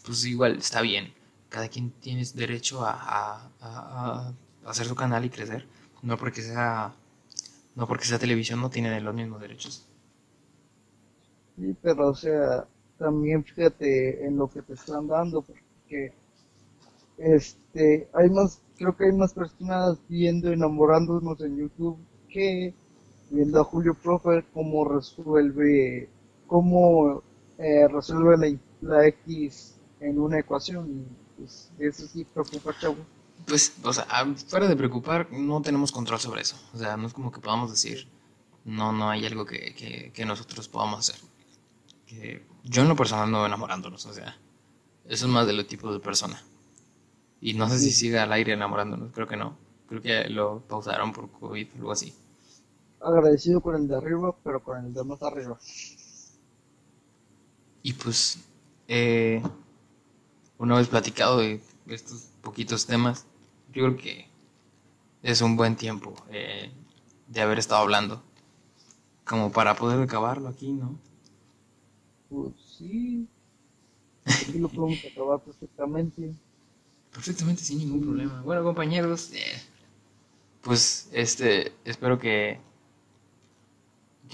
pues 0.05 0.25
igual 0.25 0.57
está 0.57 0.81
bien. 0.81 1.13
Cada 1.49 1.67
quien 1.69 1.91
tiene 1.91 2.23
derecho 2.33 2.85
a, 2.85 2.91
a- 2.93 3.51
a- 3.61 4.33
a 4.65 4.69
hacer 4.69 4.87
su 4.87 4.95
canal 4.95 5.25
y 5.25 5.29
crecer. 5.29 5.67
No 6.01 6.17
porque 6.17 6.41
sea, 6.41 6.93
no 7.75 7.87
porque 7.87 8.05
sea 8.05 8.19
televisión 8.19 8.61
no 8.61 8.69
tiene 8.69 8.99
los 9.01 9.15
mismos 9.15 9.41
derechos. 9.41 9.85
Sí, 11.55 11.75
pero 11.81 12.09
o 12.09 12.15
sea, 12.15 12.67
también 12.97 13.43
fíjate 13.43 14.25
en 14.25 14.37
lo 14.37 14.49
que 14.49 14.61
te 14.61 14.73
están 14.73 15.07
dando, 15.07 15.41
porque 15.41 16.13
este, 17.17 18.07
hay 18.13 18.29
más, 18.29 18.61
creo 18.77 18.95
que 18.95 19.05
hay 19.05 19.11
más 19.13 19.33
personas 19.33 19.99
viendo 20.07 20.51
enamorándonos 20.51 21.39
en 21.41 21.57
YouTube 21.57 21.97
que 22.29 22.73
viendo 23.29 23.59
a 23.59 23.63
Julio 23.63 23.93
Profer 23.93 24.45
cómo 24.53 24.85
resuelve, 24.85 26.09
cómo 26.47 27.23
eh, 27.57 27.87
resuelve 27.87 28.37
la, 28.37 28.57
la 28.81 29.07
X 29.07 29.75
en 29.99 30.19
una 30.19 30.39
ecuación. 30.39 30.89
Y 30.89 31.05
pues 31.37 31.71
eso 31.79 32.07
sí 32.07 32.25
preocupa, 32.25 32.77
chavo. 32.79 32.97
Pues, 33.45 33.75
o 33.83 33.93
sea, 33.93 34.05
fuera 34.47 34.67
de 34.67 34.75
preocupar, 34.75 35.31
no 35.31 35.61
tenemos 35.61 35.91
control 35.91 36.19
sobre 36.19 36.41
eso. 36.41 36.55
O 36.73 36.77
sea, 36.77 36.97
no 36.97 37.07
es 37.07 37.13
como 37.13 37.31
que 37.31 37.41
podamos 37.41 37.69
decir, 37.71 38.07
no, 38.63 38.91
no 38.91 39.09
hay 39.09 39.25
algo 39.25 39.45
que, 39.45 39.73
que, 39.75 40.11
que 40.13 40.25
nosotros 40.25 40.67
podamos 40.67 40.99
hacer. 40.99 41.21
Que 42.05 42.45
yo 42.63 42.81
en 42.81 42.87
lo 42.87 42.95
personal 42.95 43.29
no 43.31 43.39
veo 43.39 43.47
enamorándonos, 43.47 44.05
o 44.05 44.13
sea, 44.13 44.37
eso 45.05 45.25
es 45.25 45.31
más 45.31 45.47
del 45.47 45.65
tipo 45.65 45.91
de 45.91 45.99
persona. 45.99 46.41
Y 47.41 47.53
no 47.53 47.69
sé 47.69 47.79
si 47.79 47.91
siga 47.91 48.23
al 48.23 48.33
aire 48.33 48.53
enamorándonos, 48.53 49.11
creo 49.11 49.27
que 49.27 49.37
no. 49.37 49.57
Creo 49.87 50.01
que 50.01 50.29
lo 50.29 50.61
pausaron 50.61 51.13
por 51.13 51.29
COVID 51.29 51.67
o 51.73 51.77
algo 51.77 51.91
así. 51.91 52.13
Agradecido 53.05 53.61
con 53.61 53.75
el 53.75 53.87
de 53.87 53.95
arriba, 53.95 54.35
pero 54.43 54.63
con 54.63 54.83
el 54.83 54.91
de 54.91 55.03
más 55.03 55.21
arriba. 55.21 55.59
Y 57.83 57.93
pues, 57.93 58.39
eh, 58.87 59.43
una 60.57 60.77
vez 60.77 60.87
platicado 60.87 61.37
de 61.37 61.61
estos 61.85 62.29
poquitos 62.41 62.87
temas, 62.87 63.27
yo 63.71 63.83
creo 63.83 63.97
que 63.97 64.27
es 65.21 65.41
un 65.41 65.55
buen 65.55 65.75
tiempo 65.75 66.15
eh, 66.29 66.71
de 67.27 67.41
haber 67.41 67.59
estado 67.59 67.83
hablando. 67.83 68.23
Como 69.23 69.51
para 69.51 69.75
poder 69.75 70.01
acabarlo 70.01 70.49
aquí, 70.49 70.71
¿no? 70.71 70.97
Pues 72.29 72.53
sí. 72.77 73.27
Aquí 74.25 74.57
lo 74.57 74.69
podemos 74.69 74.99
acabar 75.11 75.41
perfectamente. 75.41 76.33
Perfectamente, 77.11 77.63
sin 77.63 77.77
ningún 77.77 78.01
problema. 78.01 78.41
Bueno, 78.41 78.63
compañeros, 78.63 79.31
eh, 79.33 79.61
pues 80.61 81.07
este, 81.11 81.73
espero 81.85 82.17
que, 82.17 82.59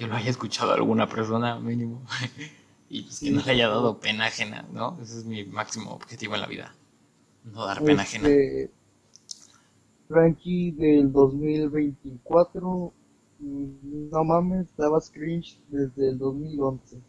que 0.02 0.08
lo 0.08 0.16
haya 0.16 0.32
escuchado 0.32 0.74
alguna 0.74 1.08
persona 1.08 1.60
mínimo. 1.60 2.02
y 2.90 3.04
pues 3.04 3.20
que 3.20 3.30
no 3.30 3.44
le 3.44 3.52
haya 3.52 3.68
dado 3.68 4.00
pena 4.00 4.26
ajena, 4.26 4.68
¿no? 4.72 4.98
Ese 5.00 5.20
es 5.20 5.26
mi 5.26 5.44
máximo 5.46 5.92
objetivo 5.92 6.34
en 6.34 6.42
la 6.42 6.48
vida. 6.48 6.76
No 7.44 7.66
dar 7.68 7.84
pena 7.84 8.02
ajena. 8.02 8.28
Este, 8.28 8.72
Frankie 10.08 10.72
del 10.72 11.12
2024, 11.12 12.94
mm, 13.38 14.10
no 14.10 14.24
mames, 14.24 14.76
dabas 14.76 15.12
cringe 15.12 15.60
desde 15.68 16.10
el 16.10 16.18
2011. 16.18 17.00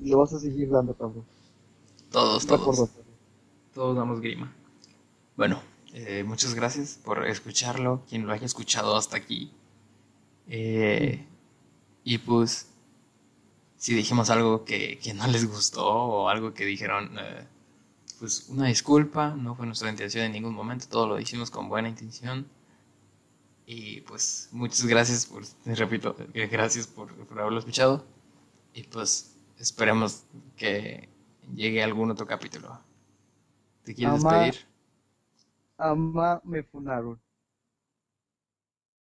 Y 0.00 0.08
lo 0.08 0.20
vas 0.20 0.32
a 0.32 0.38
seguir 0.38 0.70
dando, 0.70 0.94
cabrón. 0.94 1.26
Todos, 2.10 2.46
No 2.46 2.58
todos. 2.58 2.90
Todos 3.74 3.96
damos 3.96 4.22
grima. 4.22 4.50
Bueno, 5.36 5.60
eh, 5.92 6.24
muchas 6.24 6.54
gracias 6.54 6.98
por 7.04 7.26
escucharlo, 7.26 8.02
quien 8.08 8.26
lo 8.26 8.32
haya 8.32 8.46
escuchado 8.46 8.96
hasta 8.96 9.18
aquí. 9.18 9.52
Eh, 10.48 11.26
y 12.10 12.18
pues, 12.18 12.68
si 13.76 13.94
dijimos 13.94 14.30
algo 14.30 14.64
que, 14.64 14.98
que 14.98 15.14
no 15.14 15.26
les 15.26 15.46
gustó 15.48 15.86
o 15.86 16.28
algo 16.28 16.52
que 16.54 16.64
dijeron, 16.64 17.16
eh, 17.18 17.46
pues 18.20 18.46
una 18.48 18.66
disculpa, 18.66 19.30
no 19.36 19.54
fue 19.56 19.66
nuestra 19.66 19.90
intención 19.90 20.24
en 20.26 20.32
ningún 20.32 20.54
momento, 20.54 20.86
todo 20.88 21.08
lo 21.08 21.20
hicimos 21.20 21.50
con 21.50 21.68
buena 21.68 21.88
intención. 21.90 22.46
Y 23.66 24.00
pues, 24.02 24.48
muchas 24.52 24.84
gracias 24.86 25.26
por, 25.26 25.42
repito, 25.76 26.16
eh, 26.34 26.46
gracias 26.48 26.86
por, 26.86 27.14
por 27.26 27.40
haberlo 27.40 27.58
escuchado. 27.60 28.04
Y 28.74 28.84
pues, 28.84 29.36
esperemos 29.58 30.24
que 30.56 31.08
llegue 31.54 31.82
algún 31.82 32.10
otro 32.10 32.26
capítulo. 32.26 32.80
¿Te 33.84 33.94
quieres 33.94 34.14
Ama- 34.14 34.20
despedir? 34.24 34.66
Ama, 35.78 36.40
me 36.44 36.62
funaron. 36.62 37.20